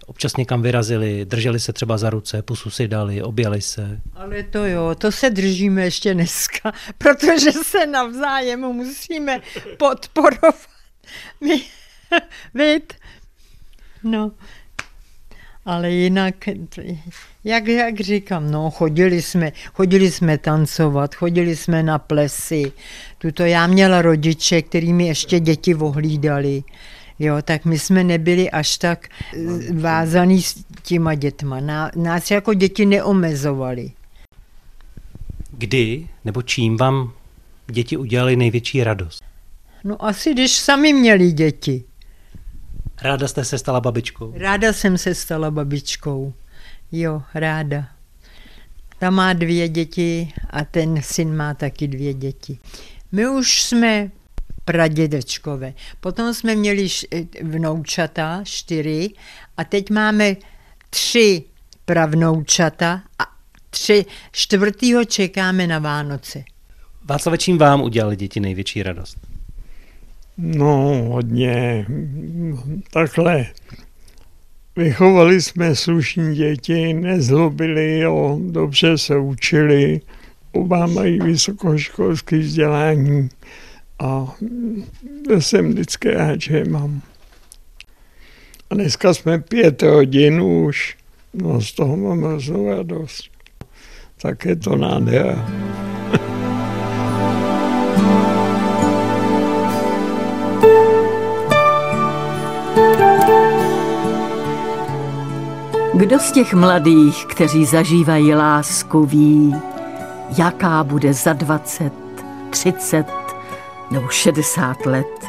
občas 0.06 0.36
někam 0.36 0.62
vyrazili, 0.62 1.24
drželi 1.24 1.60
se 1.60 1.72
třeba 1.72 1.98
za 1.98 2.10
ruce, 2.10 2.42
pusu 2.42 2.70
si 2.70 2.88
dali, 2.88 3.22
objali 3.22 3.60
se. 3.60 4.00
Ale 4.14 4.42
to 4.42 4.66
jo, 4.66 4.94
to 4.98 5.12
se 5.12 5.30
držíme 5.30 5.84
ještě 5.84 6.14
dneska, 6.14 6.72
protože 6.98 7.52
se 7.52 7.86
navzájem 7.86 8.60
musíme 8.60 9.40
podporovat. 9.78 10.56
My, 11.40 11.62
víte, 12.54 12.94
no, 14.02 14.32
ale 15.64 15.90
jinak, 15.90 16.34
jak, 17.44 17.66
jak 17.68 18.00
říkám, 18.00 18.50
no, 18.50 18.70
chodili 18.70 19.22
jsme, 19.22 19.52
chodili 19.74 20.10
jsme 20.10 20.38
tancovat, 20.38 21.14
chodili 21.14 21.56
jsme 21.56 21.82
na 21.82 21.98
plesy. 21.98 22.72
Tuto 23.18 23.44
já 23.44 23.66
měla 23.66 24.02
rodiče, 24.02 24.62
kterými 24.62 25.06
ještě 25.06 25.40
děti 25.40 25.74
ohlídali. 25.74 26.62
Jo, 27.18 27.36
tak 27.42 27.64
my 27.64 27.78
jsme 27.78 28.04
nebyli 28.04 28.50
až 28.50 28.78
tak 28.78 29.08
vázaný 29.74 30.42
s 30.42 30.64
těma 30.82 31.14
dětma. 31.14 31.60
Nás 31.96 32.30
jako 32.30 32.54
děti 32.54 32.86
neomezovali. 32.86 33.90
Kdy 35.50 36.08
nebo 36.24 36.42
čím 36.42 36.76
vám 36.76 37.12
děti 37.66 37.96
udělali 37.96 38.36
největší 38.36 38.84
radost? 38.84 39.22
No 39.84 40.04
asi, 40.04 40.32
když 40.32 40.52
sami 40.52 40.92
měli 40.92 41.32
děti. 41.32 41.84
Ráda 43.02 43.28
jste 43.28 43.44
se 43.44 43.58
stala 43.58 43.80
babičkou? 43.80 44.32
Ráda 44.36 44.72
jsem 44.72 44.98
se 44.98 45.14
stala 45.14 45.50
babičkou. 45.50 46.32
Jo, 46.92 47.22
ráda. 47.34 47.88
Ta 48.98 49.10
má 49.10 49.32
dvě 49.32 49.68
děti 49.68 50.32
a 50.50 50.64
ten 50.64 51.02
syn 51.02 51.36
má 51.36 51.54
taky 51.54 51.88
dvě 51.88 52.14
děti. 52.14 52.58
My 53.12 53.28
už 53.28 53.62
jsme 53.62 54.10
pradědečkové. 54.64 55.74
Potom 56.00 56.34
jsme 56.34 56.54
měli 56.54 56.88
vnoučata, 57.42 58.40
čtyři, 58.44 59.10
a 59.56 59.64
teď 59.64 59.90
máme 59.90 60.36
tři 60.90 61.44
pravnoučata 61.84 63.02
a 63.18 63.22
tři, 63.70 64.06
čtvrtýho 64.32 65.04
čekáme 65.04 65.66
na 65.66 65.78
Vánoce. 65.78 66.44
Václav, 67.04 67.38
čím 67.38 67.58
vám 67.58 67.80
udělali 67.80 68.16
děti 68.16 68.40
největší 68.40 68.82
radost? 68.82 69.31
No, 70.36 71.04
hodně. 71.08 71.86
Takhle. 72.90 73.46
Vychovali 74.76 75.42
jsme 75.42 75.76
slušní 75.76 76.34
děti, 76.34 76.94
nezlobili, 76.94 77.98
jo, 77.98 78.38
dobře 78.50 78.98
se 78.98 79.18
učili, 79.18 80.00
oba 80.52 80.86
mají 80.86 81.18
vysokoškolské 81.18 82.38
vzdělání 82.38 83.28
a 83.98 84.34
jsem 85.38 85.68
vždycky 85.68 86.10
rád, 86.10 86.40
že 86.40 86.64
mám. 86.64 87.02
A 88.70 88.74
dneska 88.74 89.14
jsme 89.14 89.38
pět 89.38 89.82
hodin 89.82 90.40
už, 90.40 90.96
no 91.34 91.60
z 91.60 91.72
toho 91.72 91.96
mám 91.96 92.22
hroznou 92.22 92.68
radost. 92.68 93.30
Tak 94.22 94.44
je 94.44 94.56
to 94.56 94.76
nádhera. 94.76 95.48
Kdo 106.12 106.20
z 106.20 106.32
těch 106.32 106.54
mladých, 106.54 107.26
kteří 107.26 107.64
zažívají 107.64 108.34
lásku, 108.34 109.06
ví, 109.06 109.56
jaká 110.38 110.84
bude 110.84 111.14
za 111.14 111.32
20, 111.32 111.92
30 112.50 113.06
nebo 113.90 114.08
60 114.08 114.86
let? 114.86 115.26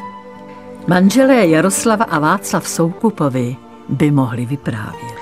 Manželé 0.88 1.48
Jaroslava 1.48 2.06
a 2.06 2.20
Václav 2.20 2.68
Soukupovi 2.68 3.56
by 3.90 4.12
mohli 4.12 4.46
vyprávět. 4.46 5.14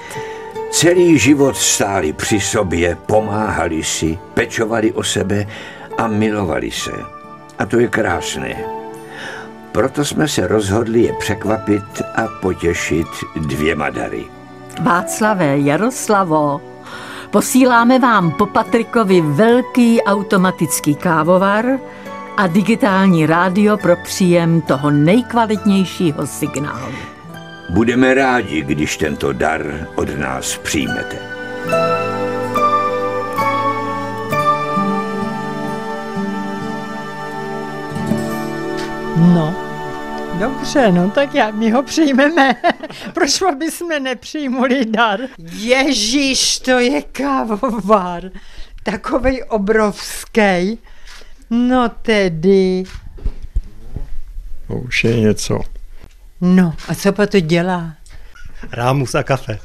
Celý 0.72 1.20
život 1.20 1.58
stáli 1.58 2.14
při 2.14 2.40
sobě, 2.40 2.98
pomáhali 3.06 3.84
si, 3.84 4.20
pečovali 4.34 4.92
o 4.92 5.04
sebe 5.04 5.48
a 5.98 6.08
milovali 6.08 6.72
se. 6.72 6.94
A 7.60 7.66
to 7.66 7.80
je 7.80 7.88
krásné. 7.88 8.64
Proto 9.72 10.06
jsme 10.06 10.28
se 10.28 10.48
rozhodli 10.48 11.02
je 11.02 11.14
překvapit 11.14 12.02
a 12.16 12.28
potěšit 12.42 13.08
dvěma 13.36 13.90
dary. 13.90 14.41
Václavé, 14.80 15.60
Jaroslavo, 15.60 16.62
posíláme 17.30 18.00
vám 18.00 18.32
po 18.32 18.46
Patrikovi 18.46 19.22
velký 19.22 20.02
automatický 20.02 20.96
kávovar 20.96 21.66
a 22.38 22.48
digitální 22.48 23.26
rádio 23.26 23.78
pro 23.78 23.96
příjem 24.04 24.62
toho 24.62 24.92
nejkvalitnějšího 24.92 26.28
signálu. 26.28 26.94
Budeme 27.70 28.14
rádi, 28.14 28.62
když 28.62 28.98
tento 28.98 29.34
dar 29.34 29.88
od 29.96 30.18
nás 30.20 30.58
přijmete. 30.58 31.18
No, 39.18 39.71
Dobře, 40.42 40.92
no 40.92 41.10
tak 41.10 41.36
jak 41.36 41.56
my 41.56 41.72
ho 41.72 41.84
přijmeme. 41.84 42.56
Proč 43.14 43.44
by 43.58 43.72
jsme 43.72 44.00
nepřijmuli 44.00 44.86
dar? 44.86 45.20
Ježíš, 45.54 46.60
to 46.60 46.72
je 46.72 47.02
kávovar. 47.02 48.24
Takovej 48.84 49.44
obrovský. 49.50 50.78
No 51.50 51.90
tedy. 51.90 52.84
To 54.68 54.74
už 54.74 55.04
je 55.04 55.20
něco. 55.20 55.60
No, 56.42 56.74
a 56.88 56.96
co 56.96 57.14
pa 57.14 57.26
to 57.26 57.40
dělá? 57.40 57.94
Rámus 58.72 59.16
a 59.16 59.24
kafe. 59.24 59.60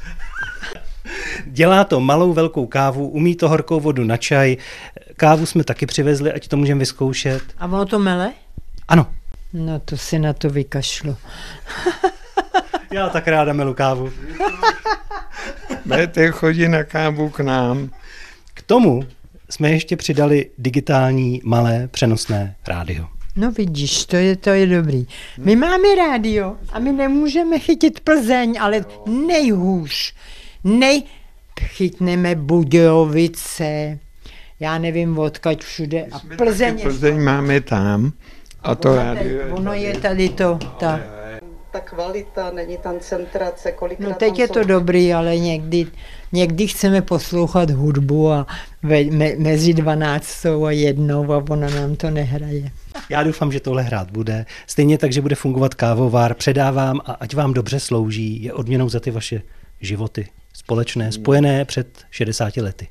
Dělá 1.45 1.83
to 1.83 1.99
malou 1.99 2.33
velkou 2.33 2.65
kávu, 2.65 3.07
umí 3.07 3.35
to 3.35 3.49
horkou 3.49 3.79
vodu 3.79 4.03
na 4.03 4.17
čaj. 4.17 4.57
Kávu 5.15 5.45
jsme 5.45 5.63
taky 5.63 5.85
přivezli, 5.85 6.33
ať 6.33 6.47
to 6.47 6.57
můžeme 6.57 6.79
vyzkoušet. 6.79 7.43
A 7.57 7.65
ono 7.65 7.85
to 7.85 7.99
mele? 7.99 8.33
Ano, 8.87 9.07
No 9.53 9.79
to 9.79 9.97
si 9.97 10.19
na 10.19 10.33
to 10.33 10.49
vykašlu. 10.49 11.15
Já 12.91 13.09
tak 13.09 13.27
ráda 13.27 13.53
milu 13.53 13.73
kávu. 13.73 14.11
Budete 15.85 16.31
chodit 16.31 16.67
na 16.69 16.83
kávu 16.83 17.29
k 17.29 17.39
nám. 17.39 17.89
K 18.53 18.61
tomu 18.61 19.03
jsme 19.49 19.71
ještě 19.71 19.97
přidali 19.97 20.49
digitální 20.57 21.41
malé 21.43 21.87
přenosné 21.87 22.55
rádio. 22.67 23.07
No 23.35 23.51
vidíš, 23.51 24.05
to 24.05 24.15
je, 24.15 24.35
to 24.35 24.49
je 24.49 24.67
dobrý. 24.67 25.07
My 25.37 25.55
máme 25.55 25.95
rádio 25.95 26.57
a 26.69 26.79
my 26.79 26.91
nemůžeme 26.91 27.59
chytit 27.59 27.99
Plzeň, 27.99 28.57
ale 28.59 28.85
nejhůř. 29.05 30.13
Nej... 30.63 31.03
Chytneme 31.59 32.35
Budějovice, 32.35 33.99
já 34.59 34.77
nevím 34.77 35.19
odkaď 35.19 35.61
všude. 35.61 36.07
A 36.11 36.19
Plzeň. 36.37 36.81
Plzeň 36.81 37.23
máme 37.23 37.61
tam 37.61 38.11
a 38.63 38.75
to 38.75 38.95
rádio 38.95 39.39
je 39.39 39.53
Ono 39.53 39.73
je 39.73 39.99
tady 39.99 40.29
to, 40.29 40.59
ta... 40.79 40.99
ta 41.71 41.79
kvalita, 41.79 42.51
není 42.51 42.77
tam 42.77 42.99
centrace, 42.99 43.71
kolik 43.71 43.99
No 43.99 44.13
teď 44.13 44.39
je 44.39 44.47
to 44.47 44.63
dobrý, 44.63 45.13
ale 45.13 45.37
někdy, 45.37 45.87
někdy 46.31 46.67
chceme 46.67 47.01
poslouchat 47.01 47.69
hudbu 47.69 48.31
a 48.31 48.47
ve, 48.83 49.03
me, 49.03 49.35
mezi 49.37 49.73
12 49.73 50.45
a 50.45 50.71
jednou 50.71 51.33
a 51.33 51.43
ona 51.49 51.69
nám 51.69 51.95
to 51.95 52.09
nehraje. 52.09 52.71
Já 53.09 53.23
doufám, 53.23 53.51
že 53.51 53.59
tohle 53.59 53.83
hrát 53.83 54.11
bude. 54.11 54.45
Stejně 54.67 54.97
tak, 54.97 55.11
že 55.11 55.21
bude 55.21 55.35
fungovat 55.35 55.73
kávovár. 55.73 56.33
Předávám 56.33 57.01
a 57.05 57.11
ať 57.11 57.35
vám 57.35 57.53
dobře 57.53 57.79
slouží. 57.79 58.43
Je 58.43 58.53
odměnou 58.53 58.89
za 58.89 58.99
ty 58.99 59.11
vaše 59.11 59.41
životy 59.81 60.27
společné, 60.53 61.11
spojené 61.11 61.65
před 61.65 61.87
60 62.11 62.57
lety. 62.57 62.87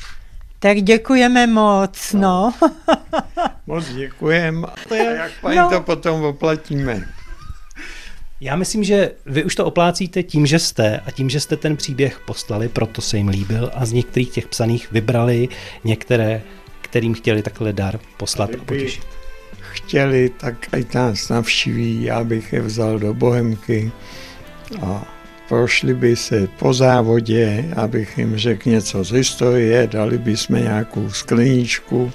Tak 0.58 0.76
děkujeme 0.76 1.46
moc, 1.46 2.12
no. 2.12 2.52
Moc 3.66 3.88
děkujem. 3.94 4.64
A 4.90 4.94
jak 4.94 5.32
paní 5.40 5.56
No. 5.56 5.70
to 5.70 5.80
potom 5.80 6.24
oplatíme? 6.24 7.08
Já 8.40 8.56
myslím, 8.56 8.84
že 8.84 9.10
vy 9.26 9.44
už 9.44 9.54
to 9.54 9.64
oplácíte 9.64 10.22
tím, 10.22 10.46
že 10.46 10.58
jste 10.58 11.00
a 11.06 11.10
tím, 11.10 11.30
že 11.30 11.40
jste 11.40 11.56
ten 11.56 11.76
příběh 11.76 12.20
poslali, 12.26 12.68
proto 12.68 13.02
se 13.02 13.16
jim 13.16 13.28
líbil 13.28 13.70
a 13.74 13.86
z 13.86 13.92
některých 13.92 14.30
těch 14.30 14.46
psaných 14.48 14.92
vybrali 14.92 15.48
některé, 15.84 16.42
kterým 16.80 17.14
chtěli 17.14 17.42
takhle 17.42 17.72
dar 17.72 17.98
poslat 18.16 18.50
a 18.54 18.64
potěšit. 18.64 19.04
Chtěli, 19.60 20.28
tak 20.28 20.54
ať 20.72 20.94
nás 20.94 21.28
navštíví, 21.28 22.02
já 22.02 22.24
bych 22.24 22.52
je 22.52 22.60
vzal 22.60 22.98
do 22.98 23.14
Bohemky 23.14 23.92
a 24.82 25.15
prošli 25.48 25.94
by 25.94 26.16
se 26.16 26.48
po 26.58 26.74
závodě, 26.74 27.64
abych 27.76 28.18
jim 28.18 28.36
řekl 28.36 28.70
něco 28.70 29.04
z 29.04 29.10
historie, 29.10 29.86
dali 29.86 30.18
bychom 30.18 30.56
nějakou 30.56 31.10
skleničku 31.10 32.12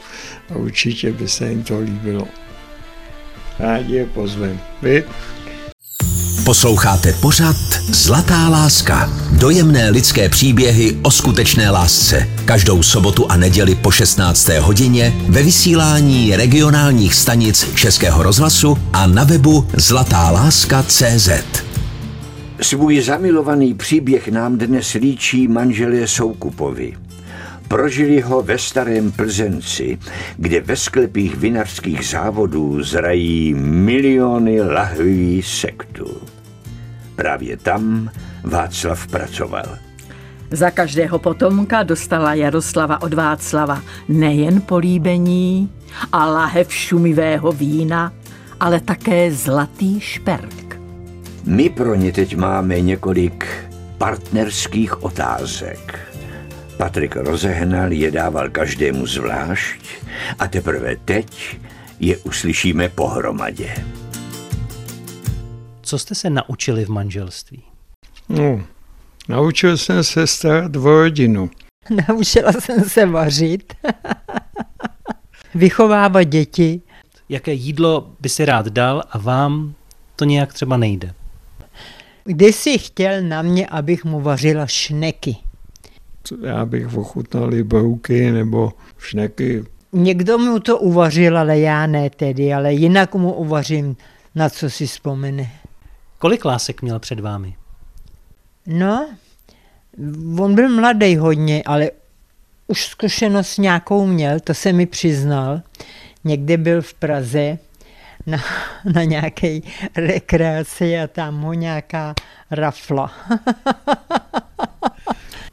a 0.49 0.55
určitě 0.55 1.11
by 1.11 1.27
se 1.27 1.49
jim 1.49 1.63
to 1.63 1.79
líbilo. 1.79 2.27
Rádi 3.59 3.95
je 3.95 4.05
pozvem. 4.05 4.59
Vy? 4.81 5.03
Posloucháte 6.43 7.13
pořad 7.13 7.55
Zlatá 7.93 8.49
láska. 8.49 9.09
Dojemné 9.31 9.89
lidské 9.89 10.29
příběhy 10.29 10.97
o 11.03 11.11
skutečné 11.11 11.69
lásce. 11.69 12.27
Každou 12.45 12.83
sobotu 12.83 13.31
a 13.31 13.37
neděli 13.37 13.75
po 13.75 13.91
16. 13.91 14.49
hodině 14.49 15.13
ve 15.29 15.43
vysílání 15.43 16.35
regionálních 16.35 17.15
stanic 17.15 17.67
Českého 17.75 18.23
rozhlasu 18.23 18.77
a 18.93 19.07
na 19.07 19.23
webu 19.23 19.67
zlatáláska.cz. 19.77 21.70
Svůj 22.63 23.01
zamilovaný 23.01 23.73
příběh 23.73 24.27
nám 24.27 24.57
dnes 24.57 24.93
líčí 24.93 25.47
manželé 25.47 26.07
Soukupovi. 26.07 26.93
Prožili 27.67 28.21
ho 28.21 28.41
ve 28.41 28.57
starém 28.57 29.11
Plzenci, 29.11 29.97
kde 30.37 30.61
ve 30.61 30.75
sklepích 30.75 31.35
vinařských 31.35 32.07
závodů 32.07 32.83
zrají 32.83 33.53
miliony 33.53 34.61
lahví 34.61 35.41
sektů. 35.41 36.21
Právě 37.15 37.57
tam 37.57 38.09
Václav 38.43 39.07
pracoval. 39.07 39.77
Za 40.51 40.71
každého 40.71 41.19
potomka 41.19 41.83
dostala 41.83 42.33
Jaroslava 42.33 43.01
od 43.01 43.13
Václava 43.13 43.81
nejen 44.09 44.61
políbení 44.61 45.69
a 46.11 46.25
lahev 46.25 46.73
šumivého 46.73 47.51
vína, 47.51 48.13
ale 48.59 48.79
také 48.79 49.31
zlatý 49.31 49.99
šperk. 49.99 50.60
My 51.45 51.69
pro 51.69 51.95
ně 51.95 52.11
teď 52.11 52.35
máme 52.35 52.81
několik 52.81 53.47
partnerských 53.97 55.03
otázek. 55.03 55.99
Patrik 56.77 57.15
rozehnal 57.15 57.91
je 57.91 58.11
dával 58.11 58.49
každému 58.49 59.07
zvlášť 59.07 59.81
a 60.39 60.47
teprve 60.47 60.95
teď 61.05 61.59
je 61.99 62.17
uslyšíme 62.17 62.89
pohromadě. 62.89 63.75
Co 65.81 65.99
jste 65.99 66.15
se 66.15 66.29
naučili 66.29 66.85
v 66.85 66.89
manželství? 66.89 67.63
No, 68.29 68.63
naučil 69.29 69.77
jsem 69.77 70.03
se 70.03 70.27
starat 70.27 70.75
o 70.75 71.01
rodinu. 71.01 71.49
Naučila 72.07 72.51
jsem 72.51 72.83
se 72.83 73.05
vařit, 73.05 73.73
vychovávat 75.55 76.27
děti. 76.27 76.81
Jaké 77.29 77.53
jídlo 77.53 78.11
by 78.19 78.29
si 78.29 78.45
rád 78.45 78.67
dal 78.67 79.03
a 79.11 79.17
vám 79.17 79.73
to 80.15 80.25
nějak 80.25 80.53
třeba 80.53 80.77
nejde? 80.77 81.13
Když 82.23 82.55
si 82.55 82.77
chtěl 82.77 83.21
na 83.21 83.41
mě, 83.41 83.67
abych 83.67 84.05
mu 84.05 84.21
vařila 84.21 84.67
šneky. 84.67 85.37
Já 86.43 86.65
bych 86.65 86.97
ochutnal 86.97 87.53
i 87.53 87.63
brouky 87.63 88.31
nebo 88.31 88.73
šneky. 88.97 89.63
Někdo 89.93 90.37
mu 90.37 90.59
to 90.59 90.79
uvařil, 90.79 91.37
ale 91.37 91.59
já 91.59 91.87
ne 91.87 92.09
tedy, 92.09 92.53
ale 92.53 92.73
jinak 92.73 93.15
mu 93.15 93.33
uvařím, 93.33 93.95
na 94.35 94.49
co 94.49 94.69
si 94.69 94.87
vzpomene. 94.87 95.51
Kolik 96.19 96.45
lásek 96.45 96.81
měl 96.81 96.99
před 96.99 97.19
vámi? 97.19 97.55
No, 98.67 99.09
on 100.39 100.55
byl 100.55 100.69
mladý 100.69 101.15
hodně, 101.17 101.63
ale 101.65 101.91
už 102.67 102.85
zkušenost 102.85 103.57
nějakou 103.57 104.05
měl, 104.05 104.39
to 104.39 104.53
se 104.53 104.73
mi 104.73 104.85
přiznal. 104.85 105.61
Někde 106.23 106.57
byl 106.57 106.81
v 106.81 106.93
Praze 106.93 107.57
na, 108.25 108.37
na 108.93 109.03
nějaké 109.03 109.59
rekreaci 109.95 110.99
a 110.99 111.07
tam 111.07 111.41
ho 111.41 111.53
nějaká 111.53 112.13
rafla. 112.51 113.11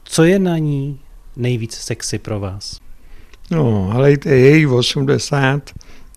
Co 0.04 0.24
je 0.24 0.38
na 0.38 0.58
ní 0.58 1.00
nejvíc 1.36 1.74
sexy 1.74 2.18
pro 2.18 2.40
vás? 2.40 2.80
No, 3.50 3.88
helejte, 3.92 4.30
je 4.30 4.56
jí 4.56 4.66
80 4.66 5.70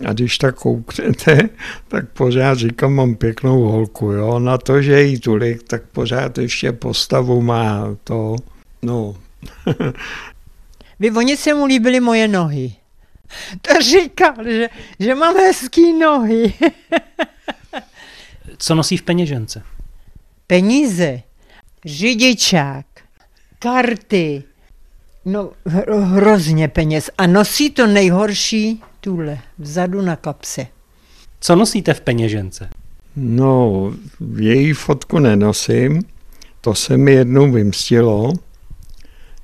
a 0.06 0.14
když 0.14 0.38
tak 0.38 0.56
kouknete, 0.56 1.50
tak 1.88 2.10
pořád 2.10 2.58
říkám, 2.58 2.94
mám 2.94 3.16
pěknou 3.16 3.64
holku, 3.64 4.12
jo. 4.12 4.40
Na 4.40 4.58
to, 4.58 4.82
že 4.82 5.04
jí 5.04 5.20
tolik, 5.20 5.64
tak 5.64 5.84
pořád 5.84 6.38
ještě 6.38 6.72
postavu 6.72 7.42
má 7.42 7.98
to, 8.04 8.36
no. 8.82 9.16
Vy, 11.00 11.12
oni 11.12 11.38
se 11.38 11.54
mu 11.54 11.66
líbily 11.66 12.00
moje 12.00 12.28
nohy. 12.28 12.74
To 13.62 13.82
říkal, 13.82 14.36
že, 14.46 14.70
že 15.00 15.15
mám 15.15 15.36
hezký 15.36 15.94
nohy. 16.00 16.54
Co 18.58 18.76
nosí 18.76 18.98
v 18.98 19.02
peněžence? 19.02 19.63
Peníze, 20.48 21.22
řidičák, 21.86 22.86
karty, 23.60 24.44
no 25.26 25.52
hro, 25.65 26.02
hrozně 26.02 26.67
peněz. 26.67 27.10
A 27.17 27.28
nosí 27.28 27.70
to 27.70 27.88
nejhorší 27.88 28.82
tuhle, 29.00 29.39
vzadu 29.58 30.02
na 30.02 30.15
kapse. 30.15 30.67
Co 31.39 31.56
nosíte 31.56 31.94
v 31.94 32.02
peněžence? 32.02 32.70
No, 33.15 33.94
její 34.38 34.74
fotku 34.74 35.20
nenosím, 35.20 36.02
to 36.62 36.76
se 36.76 36.98
mi 36.98 37.12
jednou 37.12 37.52
vymstilo. 37.52 38.34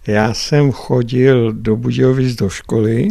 Já 0.07 0.33
jsem 0.33 0.71
chodil 0.71 1.53
do 1.53 1.75
Budějovic 1.75 2.35
do 2.35 2.49
školy 2.49 3.09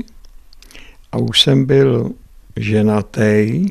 a 1.16 1.18
už 1.18 1.42
jsem 1.42 1.64
byl 1.64 2.10
ženatý 2.56 3.66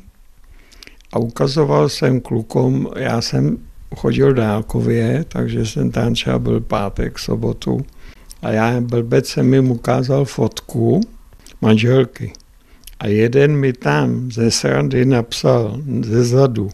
a 1.13 1.19
ukazoval 1.19 1.89
jsem 1.89 2.21
klukům, 2.21 2.89
já 2.95 3.21
jsem 3.21 3.58
chodil 3.95 4.34
dálkově, 4.34 5.25
takže 5.27 5.65
jsem 5.65 5.91
tam 5.91 6.13
třeba 6.13 6.39
byl 6.39 6.61
pátek, 6.61 7.19
sobotu 7.19 7.86
a 8.41 8.51
já 8.51 8.82
blbec 8.82 9.28
jsem 9.28 9.53
jim 9.53 9.72
ukázal 9.72 10.26
fotku 10.26 11.01
manželky. 11.61 12.34
A 12.99 13.07
jeden 13.07 13.55
mi 13.55 13.74
tam 13.74 14.32
ze 14.32 14.51
srandy 14.51 15.05
napsal 15.05 15.82
ze 16.01 16.26
zadu, 16.26 16.69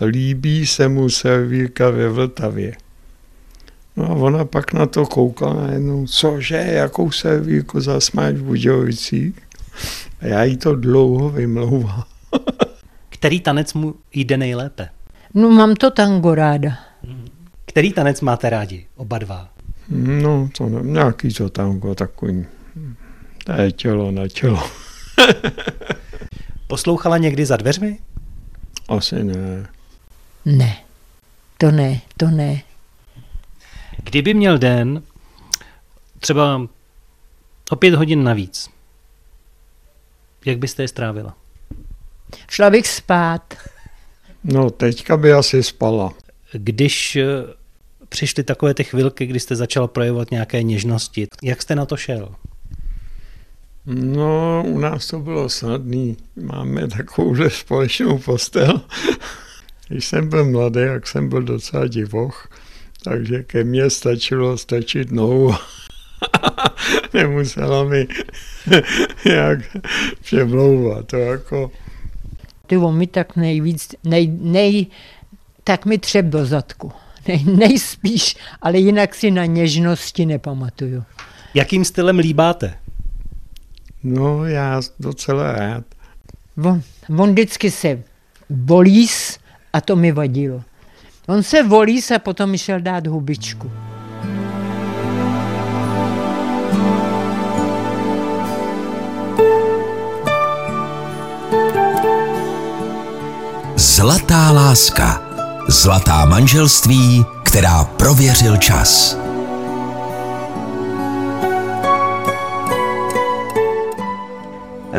líbí 0.00 0.66
se 0.66 0.88
mu 0.88 1.08
servírka 1.08 1.90
ve 1.90 2.08
Vltavě. 2.08 2.72
No 3.96 4.04
a 4.04 4.14
ona 4.14 4.44
pak 4.44 4.72
na 4.72 4.86
to 4.86 5.06
koukala 5.06 5.54
najednou, 5.66 6.06
cože, 6.06 6.56
jakou 6.56 7.10
servírku 7.10 7.80
zasmáš 7.80 8.34
v 8.34 8.42
Budějovicích? 8.42 9.45
A 10.20 10.26
já 10.26 10.44
jí 10.44 10.56
to 10.56 10.76
dlouho 10.76 11.30
vymlouval. 11.30 12.04
Který 13.08 13.40
tanec 13.40 13.74
mu 13.74 13.94
jde 14.12 14.36
nejlépe? 14.36 14.88
No 15.34 15.50
mám 15.50 15.74
to 15.74 15.90
tango 15.90 16.34
ráda. 16.34 16.78
Který 17.64 17.92
tanec 17.92 18.20
máte 18.20 18.50
rádi? 18.50 18.86
Oba 18.96 19.18
dva. 19.18 19.48
No, 19.88 20.48
to 20.58 20.68
ne, 20.68 20.80
nějaký 20.82 21.34
to 21.34 21.50
tango 21.50 21.94
takový. 21.94 22.46
To 23.44 23.52
je 23.52 23.72
tělo 23.72 24.10
na 24.10 24.28
tělo. 24.28 24.70
Poslouchala 26.66 27.18
někdy 27.18 27.46
za 27.46 27.56
dveřmi? 27.56 27.98
Asi 28.88 29.24
ne. 29.24 29.66
Ne, 30.44 30.76
to 31.58 31.70
ne, 31.70 32.00
to 32.16 32.30
ne. 32.30 32.62
Kdyby 34.02 34.34
měl 34.34 34.58
den 34.58 35.02
třeba 36.20 36.60
o 37.70 37.76
pět 37.76 37.94
hodin 37.94 38.24
navíc, 38.24 38.70
jak 40.46 40.58
byste 40.58 40.82
je 40.82 40.88
strávila? 40.88 41.36
Šla 42.50 42.70
bych 42.70 42.88
spát. 42.88 43.54
No, 44.44 44.70
teďka 44.70 45.16
by 45.16 45.32
asi 45.32 45.62
spala. 45.62 46.12
Když 46.52 47.16
eh, 47.16 47.26
přišly 48.08 48.44
takové 48.44 48.74
ty 48.74 48.84
chvilky, 48.84 49.26
kdy 49.26 49.40
jste 49.40 49.56
začala 49.56 49.86
projevovat 49.86 50.30
nějaké 50.30 50.62
něžnosti, 50.62 51.28
jak 51.42 51.62
jste 51.62 51.74
na 51.74 51.86
to 51.86 51.96
šel? 51.96 52.34
No, 53.86 54.64
u 54.66 54.78
nás 54.78 55.06
to 55.06 55.18
bylo 55.18 55.48
snadný. 55.48 56.16
Máme 56.36 56.88
takovouhle 56.88 57.50
společnou 57.50 58.18
postel. 58.18 58.80
Když 59.88 60.06
jsem 60.06 60.28
byl 60.28 60.44
mladý, 60.44 60.80
jak 60.80 61.06
jsem 61.06 61.28
byl 61.28 61.42
docela 61.42 61.86
divoch, 61.86 62.48
takže 63.04 63.42
ke 63.42 63.64
mně 63.64 63.90
stačilo 63.90 64.58
stačit 64.58 65.10
nohu. 65.12 65.54
Nemusela 67.14 67.84
mi 67.84 68.06
nějak 69.24 69.58
přemlouvat. 70.20 71.06
To 71.06 71.16
jako... 71.16 71.70
Ty 72.66 72.76
on 72.76 72.96
mi 72.96 73.06
tak 73.06 73.36
nejvíc, 73.36 73.94
nej, 74.04 74.32
nej, 74.40 74.86
tak 75.64 75.86
mi 75.86 75.98
třep 75.98 76.26
do 76.26 76.46
zadku. 76.46 76.92
Nej, 77.28 77.44
nejspíš, 77.44 78.36
ale 78.62 78.78
jinak 78.78 79.14
si 79.14 79.30
na 79.30 79.44
něžnosti 79.44 80.26
nepamatuju. 80.26 81.04
Jakým 81.54 81.84
stylem 81.84 82.18
líbáte? 82.18 82.74
No, 84.04 84.44
já 84.44 84.80
docela 85.00 85.52
rád. 85.52 85.84
On, 86.64 86.82
on 87.18 87.32
vždycky 87.32 87.70
se 87.70 88.02
volís 88.50 89.38
a 89.72 89.80
to 89.80 89.96
mi 89.96 90.12
vadilo. 90.12 90.62
On 91.26 91.42
se 91.42 91.62
volís 91.62 92.10
a 92.10 92.18
potom 92.18 92.50
mi 92.50 92.58
šel 92.58 92.80
dát 92.80 93.06
hubičku. 93.06 93.70
Zlatá 103.86 104.50
láska. 104.50 105.22
Zlatá 105.68 106.24
manželství, 106.24 107.24
která 107.42 107.84
prověřil 107.84 108.56
čas. 108.56 109.18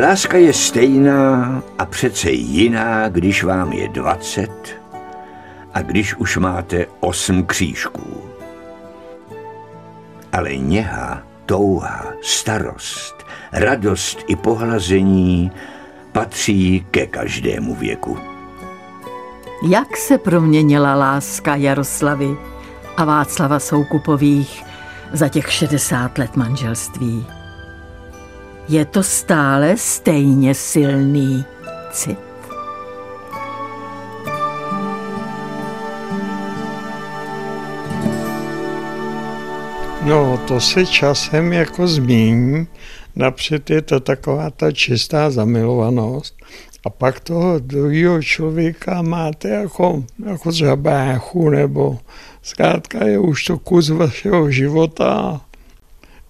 Láska 0.02 0.38
je 0.38 0.54
stejná 0.54 1.64
a 1.78 1.86
přece 1.86 2.32
jiná, 2.32 3.10
když 3.10 3.44
vám 3.44 3.74
je 3.74 3.88
20 3.88 4.50
a 5.74 5.82
když 5.82 6.16
už 6.16 6.38
máte 6.38 6.86
osm 7.00 7.44
křížků. 7.44 8.24
Ale 10.34 10.56
něha, 10.56 11.24
touha, 11.46 12.06
starost, 12.22 13.16
radost 13.52 14.20
i 14.28 14.36
pohlazení 14.36 15.52
patří 16.12 16.86
ke 16.92 17.08
každému 17.08 17.76
věku. 17.76 18.37
Jak 19.62 19.98
se 19.98 20.18
proměnila 20.18 20.96
láska 20.96 21.56
Jaroslavy 21.56 22.38
a 22.98 23.06
Václava 23.06 23.60
Soukupových 23.60 24.64
za 25.14 25.30
těch 25.30 25.52
60 25.52 26.18
let 26.18 26.36
manželství? 26.36 27.26
Je 28.70 28.86
to 28.86 29.04
stále 29.04 29.78
stejně 29.78 30.56
silný 30.56 31.46
cit. 31.92 32.20
No, 40.06 40.40
to 40.48 40.60
se 40.60 40.86
časem 40.86 41.54
jako 41.54 41.88
změní. 41.88 42.68
Napřed 43.16 43.70
je 43.70 43.82
to 43.82 44.00
taková 44.00 44.50
ta 44.50 44.72
čistá 44.72 45.30
zamilovanost. 45.30 46.37
A 46.88 46.90
pak 46.90 47.20
toho 47.20 47.60
druhého 47.60 48.24
člověka 48.24 49.02
máte 49.02 49.50
jako, 49.50 50.04
jako 50.26 50.76
báchu, 50.76 51.50
nebo 51.50 52.00
zkrátka 52.42 53.08
je 53.08 53.20
už 53.20 53.44
to 53.44 53.58
kus 53.58 53.90
vašeho 53.90 54.52
života. 54.52 55.42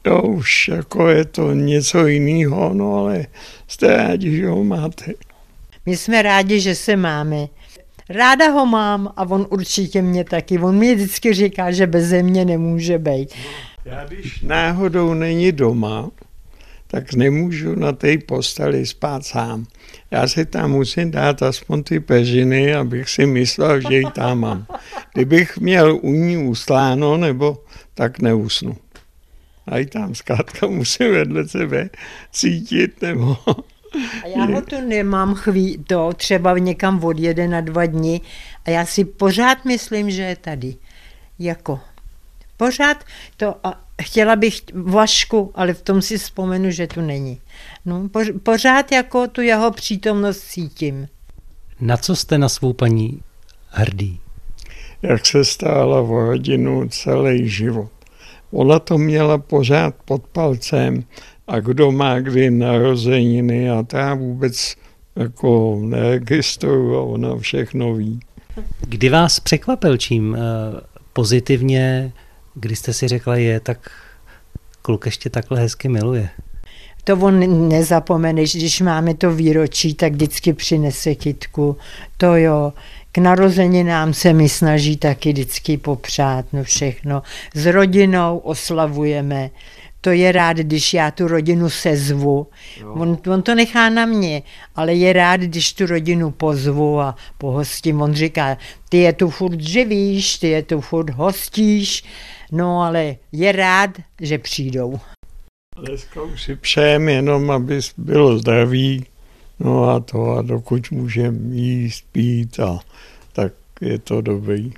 Jo, 0.05 0.21
už 0.21 0.67
jako 0.67 1.07
je 1.07 1.25
to 1.25 1.53
něco 1.53 2.07
jiného, 2.07 2.73
no 2.73 2.95
ale 2.95 3.25
jste 3.67 3.97
rádi, 3.97 4.37
že 4.37 4.47
ho 4.47 4.63
máte. 4.63 5.13
My 5.85 5.97
jsme 5.97 6.21
rádi, 6.21 6.59
že 6.59 6.75
se 6.75 6.95
máme. 6.95 7.47
Ráda 8.09 8.49
ho 8.49 8.65
mám 8.65 9.13
a 9.17 9.23
on 9.29 9.47
určitě 9.49 10.01
mě 10.01 10.23
taky. 10.23 10.59
On 10.59 10.77
mi 10.77 10.95
vždycky 10.95 11.33
říká, 11.33 11.71
že 11.71 11.87
bez 11.87 12.11
mě 12.11 12.45
nemůže 12.45 12.97
být. 12.97 13.33
Já 13.85 14.05
když 14.05 14.41
náhodou 14.41 15.13
není 15.13 15.51
doma, 15.51 16.09
tak 16.87 17.13
nemůžu 17.13 17.75
na 17.75 17.91
té 17.91 18.17
posteli 18.17 18.85
spát 18.85 19.25
sám. 19.25 19.65
Já 20.11 20.27
si 20.27 20.45
tam 20.45 20.71
musím 20.71 21.11
dát 21.11 21.43
aspoň 21.43 21.83
ty 21.83 21.99
peřiny, 21.99 22.75
abych 22.75 23.09
si 23.09 23.25
myslel, 23.25 23.81
že 23.81 23.95
ji 23.97 24.05
tam 24.15 24.39
mám. 24.39 24.67
Kdybych 25.13 25.57
měl 25.57 25.99
u 26.01 26.13
ní 26.13 26.37
usláno, 26.37 27.17
nebo 27.17 27.63
tak 27.93 28.19
neusnu. 28.19 28.77
A 29.67 29.77
i 29.77 29.85
tam 29.85 30.15
zkrátka 30.15 30.67
musím 30.67 31.11
vedle 31.11 31.47
sebe 31.47 31.89
cítit, 32.31 33.01
nebo... 33.01 33.37
A 34.23 34.27
já 34.27 34.45
ho 34.45 34.61
tu 34.61 34.81
nemám 34.81 35.35
chví, 35.35 35.83
to 35.87 36.13
třeba 36.13 36.57
někam 36.57 37.03
odjede 37.03 37.47
na 37.47 37.61
dva 37.61 37.85
dny 37.85 38.21
a 38.65 38.69
já 38.69 38.85
si 38.85 39.05
pořád 39.05 39.65
myslím, 39.65 40.11
že 40.11 40.21
je 40.21 40.35
tady. 40.35 40.75
Jako 41.39 41.79
pořád 42.57 43.03
to, 43.37 43.55
a 43.63 43.86
chtěla 44.01 44.35
bych 44.35 44.61
Vašku, 44.73 45.51
ale 45.55 45.73
v 45.73 45.81
tom 45.81 46.01
si 46.01 46.17
vzpomenu, 46.17 46.71
že 46.71 46.87
tu 46.87 47.01
není. 47.01 47.41
No, 47.85 48.09
pořád 48.43 48.91
jako 48.91 49.27
tu 49.27 49.41
jeho 49.41 49.71
přítomnost 49.71 50.41
cítím. 50.41 51.07
Na 51.79 51.97
co 51.97 52.15
jste 52.15 52.37
na 52.37 52.49
svou 52.49 52.73
paní 52.73 53.19
hrdý? 53.69 54.19
Jak 55.01 55.25
se 55.25 55.45
stála 55.45 56.01
v 56.01 56.09
rodinu 56.09 56.89
celý 56.89 57.49
život. 57.49 57.91
Ona 58.51 58.79
to 58.79 58.97
měla 58.97 59.37
pořád 59.37 59.95
pod 60.05 60.27
palcem 60.27 61.03
a 61.47 61.59
kdo 61.59 61.91
má 61.91 62.19
kdy 62.19 62.51
narozeniny 62.51 63.69
a 63.69 63.83
ta 63.83 64.13
vůbec 64.13 64.75
jako 65.15 65.79
neregistruju 65.81 66.95
a 66.95 67.01
ona 67.01 67.37
všechno 67.37 67.93
ví. 67.93 68.19
Kdy 68.79 69.09
vás 69.09 69.39
překvapil 69.39 69.97
čím 69.97 70.35
eh, 70.35 70.39
pozitivně, 71.13 72.11
kdy 72.59 72.75
jste 72.75 72.93
si 72.93 73.07
řekla, 73.07 73.35
je, 73.35 73.59
tak 73.59 73.91
kluk 74.81 75.05
ještě 75.05 75.29
takhle 75.29 75.59
hezky 75.59 75.89
miluje? 75.89 76.29
To 77.03 77.17
on 77.17 77.67
nezapomene, 77.69 78.41
když 78.41 78.81
máme 78.81 79.13
to 79.13 79.31
výročí, 79.31 79.93
tak 79.93 80.13
vždycky 80.13 80.53
přinese 80.53 81.15
kytku. 81.15 81.77
To 82.17 82.35
jo, 82.35 82.73
k 83.11 83.17
narozeninám 83.17 84.13
se 84.13 84.33
mi 84.33 84.49
snaží 84.49 84.97
taky 84.97 85.31
vždycky 85.31 85.77
popřát, 85.77 86.45
no 86.53 86.63
všechno. 86.63 87.23
S 87.55 87.65
rodinou 87.65 88.37
oslavujeme. 88.37 89.49
To 90.07 90.11
je 90.11 90.31
rád, 90.31 90.57
když 90.57 90.93
já 90.93 91.11
tu 91.11 91.27
rodinu 91.27 91.69
sezvu. 91.69 92.47
On, 92.93 93.17
on 93.31 93.41
to 93.41 93.55
nechá 93.55 93.89
na 93.89 94.05
mě, 94.05 94.43
ale 94.75 94.93
je 94.93 95.13
rád, 95.13 95.41
když 95.41 95.73
tu 95.73 95.85
rodinu 95.85 96.31
pozvu 96.31 96.99
a 96.99 97.15
pohostím. 97.37 98.01
On 98.01 98.13
říká, 98.13 98.57
ty 98.89 98.97
je 98.97 99.13
tu 99.13 99.29
furt 99.29 99.59
živíš, 99.59 100.37
ty 100.37 100.47
je 100.47 100.63
tu 100.63 100.81
furt 100.81 101.09
hostíš, 101.09 102.03
no 102.51 102.81
ale 102.81 103.15
je 103.31 103.51
rád, 103.51 103.89
že 104.21 104.37
přijdou. 104.37 104.99
Dneska 105.85 106.21
už 106.21 106.43
si 106.43 106.55
přejeme 106.55 107.11
jenom, 107.11 107.51
aby 107.51 107.79
bylo 107.97 108.37
zdraví, 108.37 109.05
no 109.59 109.89
a 109.89 109.99
to 109.99 110.31
a 110.31 110.41
dokud 110.41 110.91
můžeme 110.91 111.55
jíst, 111.55 112.03
pít 112.11 112.59
a 112.59 112.79
tak 113.33 113.53
je 113.81 113.99
to 113.99 114.21
dobrý. 114.21 114.73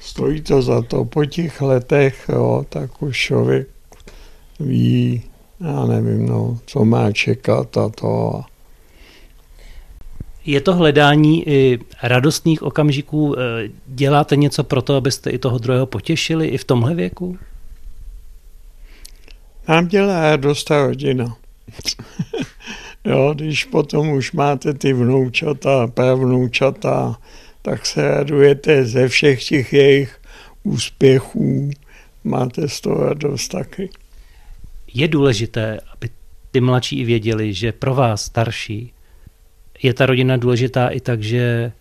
Stojí 0.00 0.40
to 0.40 0.62
za 0.62 0.82
to 0.82 1.04
po 1.04 1.24
těch 1.24 1.60
letech, 1.60 2.24
jo, 2.28 2.66
tak 2.68 3.02
už 3.02 3.18
člověk 3.18 3.75
ví, 4.60 5.22
já 5.60 5.86
nevím, 5.86 6.26
no, 6.26 6.58
co 6.66 6.84
má 6.84 7.12
čekat 7.12 7.76
a 7.76 7.88
to. 7.88 8.42
Je 10.44 10.60
to 10.60 10.74
hledání 10.74 11.48
i 11.48 11.78
radostných 12.02 12.62
okamžiků. 12.62 13.36
Děláte 13.86 14.36
něco 14.36 14.64
pro 14.64 14.82
to, 14.82 14.96
abyste 14.96 15.30
i 15.30 15.38
toho 15.38 15.58
druhého 15.58 15.86
potěšili 15.86 16.46
i 16.48 16.58
v 16.58 16.64
tomhle 16.64 16.94
věku? 16.94 17.38
Nám 19.68 19.88
dělá 19.88 20.20
radost 20.20 20.64
ta 20.64 20.86
rodina. 20.86 21.36
jo, 23.04 23.34
když 23.34 23.64
potom 23.64 24.08
už 24.08 24.32
máte 24.32 24.74
ty 24.74 24.92
vnoučata, 24.92 25.86
pravnoučata, 25.86 27.16
tak 27.62 27.86
se 27.86 28.10
radujete 28.10 28.86
ze 28.86 29.08
všech 29.08 29.44
těch 29.44 29.72
jejich 29.72 30.20
úspěchů, 30.62 31.70
máte 32.24 32.68
z 32.68 32.80
toho 32.80 33.04
radost 33.04 33.48
taky. 33.48 33.90
Je 34.98 35.08
důležité, 35.08 35.80
aby 35.92 36.10
ty 36.50 36.60
mladší 36.60 37.00
i 37.00 37.04
věděli, 37.04 37.54
že 37.54 37.72
pro 37.72 37.94
vás 37.94 38.24
starší 38.24 38.92
Je 39.82 39.94
ta 39.94 40.06
rodina 40.06 40.36
důležitá 40.36 40.88
i 40.88 41.00
tak, 41.00 41.22
že 41.22 41.72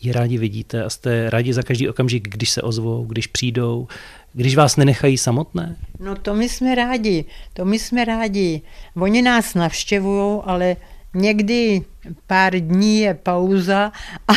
ji 0.00 0.12
rádi 0.12 0.38
vidíte 0.38 0.84
a 0.84 0.90
jste 0.90 1.30
rádi 1.30 1.52
za 1.52 1.62
každý 1.62 1.88
okamžik, 1.88 2.28
když 2.28 2.50
se 2.50 2.62
ozvou, 2.62 3.04
když 3.04 3.26
přijdou, 3.26 3.88
když 4.32 4.56
vás 4.56 4.76
nenechají 4.76 5.18
samotné? 5.18 5.76
No 6.00 6.16
to 6.16 6.34
my 6.34 6.48
jsme 6.48 6.74
rádi, 6.74 7.24
to 7.52 7.64
my 7.64 7.78
jsme 7.78 8.04
rádi. 8.04 8.62
Oni 8.96 9.22
nás 9.22 9.54
navštěvují, 9.54 10.40
ale 10.44 10.76
někdy 11.14 11.82
pár 12.26 12.54
dní 12.54 13.00
je 13.00 13.14
pauza 13.14 13.92
a 14.28 14.32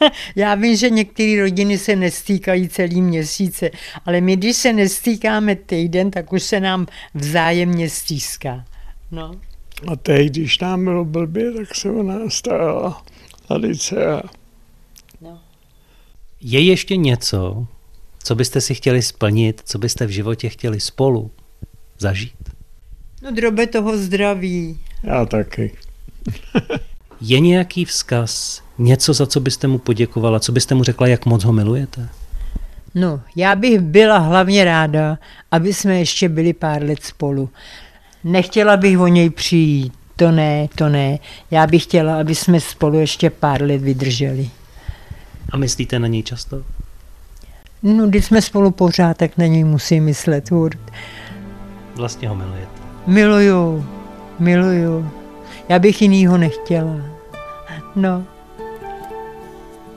já 0.36 0.54
vím, 0.54 0.76
že 0.76 0.90
některé 0.90 1.40
rodiny 1.40 1.78
se 1.78 1.96
nestýkají 1.96 2.68
celý 2.68 3.02
měsíce, 3.02 3.70
ale 4.06 4.20
my, 4.20 4.36
když 4.36 4.56
se 4.56 4.72
nestýkáme 4.72 5.56
týden, 5.56 6.10
tak 6.10 6.32
už 6.32 6.42
se 6.42 6.60
nám 6.60 6.86
vzájemně 7.14 7.90
stýská. 7.90 8.64
No. 9.10 9.34
A 9.92 9.96
teď, 9.96 10.28
když 10.28 10.58
nám 10.58 10.84
bylo 10.84 11.04
blbě, 11.04 11.52
tak 11.52 11.74
se 11.74 11.90
o 11.90 12.02
nás 12.02 12.34
starala 12.34 13.02
Alice 13.48 14.06
a 14.12 14.22
No. 15.20 15.40
Je 16.40 16.60
ještě 16.60 16.96
něco, 16.96 17.66
co 18.24 18.34
byste 18.34 18.60
si 18.60 18.74
chtěli 18.74 19.02
splnit, 19.02 19.62
co 19.64 19.78
byste 19.78 20.06
v 20.06 20.10
životě 20.10 20.48
chtěli 20.48 20.80
spolu 20.80 21.30
zažít? 21.98 22.56
no 23.22 23.30
drobe 23.30 23.66
toho 23.66 23.98
zdraví. 23.98 24.78
já 25.02 25.26
taky. 25.26 25.76
Je 27.20 27.40
nějaký 27.40 27.84
vzkaz, 27.84 28.62
něco, 28.78 29.14
za 29.14 29.26
co 29.26 29.40
byste 29.40 29.66
mu 29.66 29.78
poděkovala, 29.78 30.40
co 30.40 30.52
byste 30.52 30.74
mu 30.74 30.84
řekla, 30.84 31.06
jak 31.06 31.26
moc 31.26 31.44
ho 31.44 31.52
milujete? 31.52 32.08
No, 32.94 33.20
já 33.36 33.54
bych 33.54 33.80
byla 33.80 34.18
hlavně 34.18 34.64
ráda, 34.64 35.18
aby 35.50 35.74
jsme 35.74 35.98
ještě 35.98 36.28
byli 36.28 36.52
pár 36.52 36.82
let 36.82 37.02
spolu. 37.02 37.48
Nechtěla 38.24 38.76
bych 38.76 38.98
o 38.98 39.06
něj 39.06 39.30
přijít, 39.30 39.92
to 40.16 40.30
ne, 40.30 40.68
to 40.74 40.88
ne. 40.88 41.18
Já 41.50 41.66
bych 41.66 41.82
chtěla, 41.82 42.20
aby 42.20 42.34
jsme 42.34 42.60
spolu 42.60 42.98
ještě 42.98 43.30
pár 43.30 43.62
let 43.62 43.82
vydrželi. 43.82 44.50
A 45.50 45.56
myslíte 45.56 45.98
na 45.98 46.06
něj 46.06 46.22
často? 46.22 46.62
No, 47.82 48.06
když 48.06 48.24
jsme 48.24 48.42
spolu 48.42 48.70
pořád, 48.70 49.16
tak 49.16 49.38
na 49.38 49.46
něj 49.46 49.64
musím 49.64 50.04
myslet 50.04 50.48
furt. 50.48 50.78
Vlastně 51.94 52.28
ho 52.28 52.34
milujete. 52.34 52.80
Miluju, 53.06 53.86
miluju. 54.38 55.10
Já 55.68 55.78
bych 55.78 56.02
jinýho 56.02 56.38
nechtěla. 56.38 56.96
No, 57.96 58.24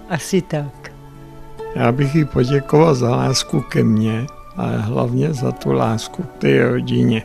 asi 0.09 0.41
tak. 0.41 0.91
Já 1.75 1.91
bych 1.91 2.15
jí 2.15 2.25
poděkoval 2.25 2.95
za 2.95 3.09
lásku 3.09 3.61
ke 3.61 3.83
mně, 3.83 4.25
ale 4.57 4.77
hlavně 4.77 5.33
za 5.33 5.51
tu 5.51 5.71
lásku 5.71 6.23
k 6.23 6.37
té 6.37 6.69
rodině. 6.69 7.23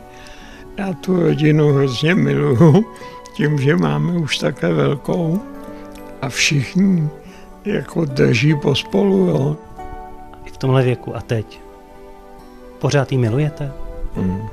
Já 0.77 0.93
tu 0.93 1.19
rodinu 1.19 1.73
hrozně 1.73 2.15
miluju, 2.15 2.85
tím, 3.33 3.59
že 3.59 3.75
máme 3.75 4.11
už 4.11 4.37
také 4.37 4.73
velkou 4.73 5.41
a 6.21 6.29
všichni 6.29 7.09
jako 7.65 8.05
drží 8.05 8.55
pospolu, 8.55 9.17
jo. 9.17 9.57
I 10.45 10.49
v 10.49 10.57
tomhle 10.57 10.83
věku 10.83 11.15
a 11.15 11.21
teď. 11.21 11.61
Pořád 12.79 13.11
ji 13.11 13.17
milujete? 13.17 13.71
Hmm. 14.15 14.47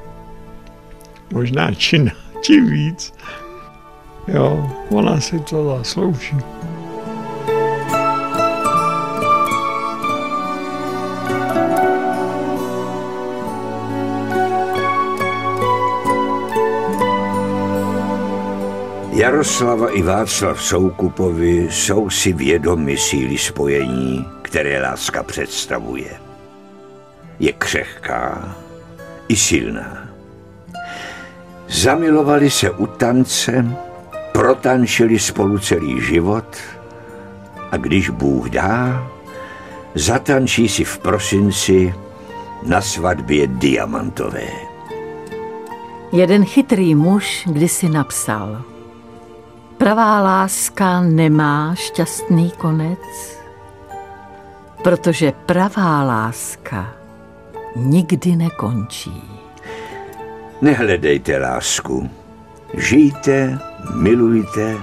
Možná 1.33 1.75
čím, 1.75 2.11
čím 2.41 2.71
víc. 2.71 3.15
Jo, 4.29 4.71
ona 4.91 5.21
si 5.21 5.41
to 5.41 5.77
zaslouží. 5.79 6.37
Jaroslava 19.23 19.91
i 19.91 20.03
Václav 20.03 20.63
Soukupovi 20.63 21.69
jsou 21.71 22.11
si 22.11 22.33
vědomi 22.33 22.97
síly 22.97 23.39
spojení, 23.39 24.27
které 24.43 24.83
láska 24.83 25.23
představuje. 25.23 26.11
Je 27.39 27.53
křehká 27.53 28.57
i 29.29 29.37
silná. 29.37 30.09
Zamilovali 31.69 32.51
se 32.51 32.71
u 32.71 32.87
tance, 32.87 33.67
protančili 34.33 35.19
spolu 35.19 35.59
celý 35.59 36.01
život 36.01 36.57
a 37.71 37.77
když 37.77 38.11
Bůh 38.11 38.51
dá, 38.51 39.11
zatančí 39.95 40.69
si 40.69 40.85
v 40.85 40.99
prosinci 40.99 41.95
na 42.67 42.81
svatbě 42.81 43.47
diamantové. 43.47 44.49
Jeden 46.13 46.45
chytrý 46.45 46.95
muž 46.95 47.43
kdysi 47.47 47.89
napsal 47.89 48.72
Pravá 49.83 50.23
láska 50.23 51.03
nemá 51.03 51.75
šťastný 51.75 52.55
konec, 52.55 53.03
protože 54.79 55.35
pravá 55.43 56.07
láska 56.07 56.95
nikdy 57.77 58.37
nekončí. 58.37 59.23
Nehledejte 60.63 61.39
lásku. 61.39 62.11
Žijte, 62.79 63.59
milujte, 63.95 64.79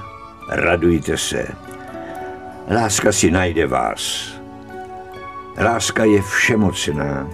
radujte 0.51 1.17
se. 1.17 1.47
Láska 2.67 3.11
si 3.11 3.31
najde 3.31 3.67
vás. 3.67 4.35
Láska 5.55 6.03
je 6.03 6.21
všemocná. 6.21 7.27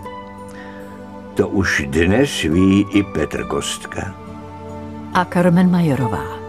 To 1.33 1.47
už 1.47 1.89
dnes 1.89 2.29
ví 2.41 2.85
i 2.93 3.03
Petr 3.03 3.47
Kostka. 3.47 4.13
A 5.13 5.25
Carmen 5.25 5.71
Majerová. 5.71 6.44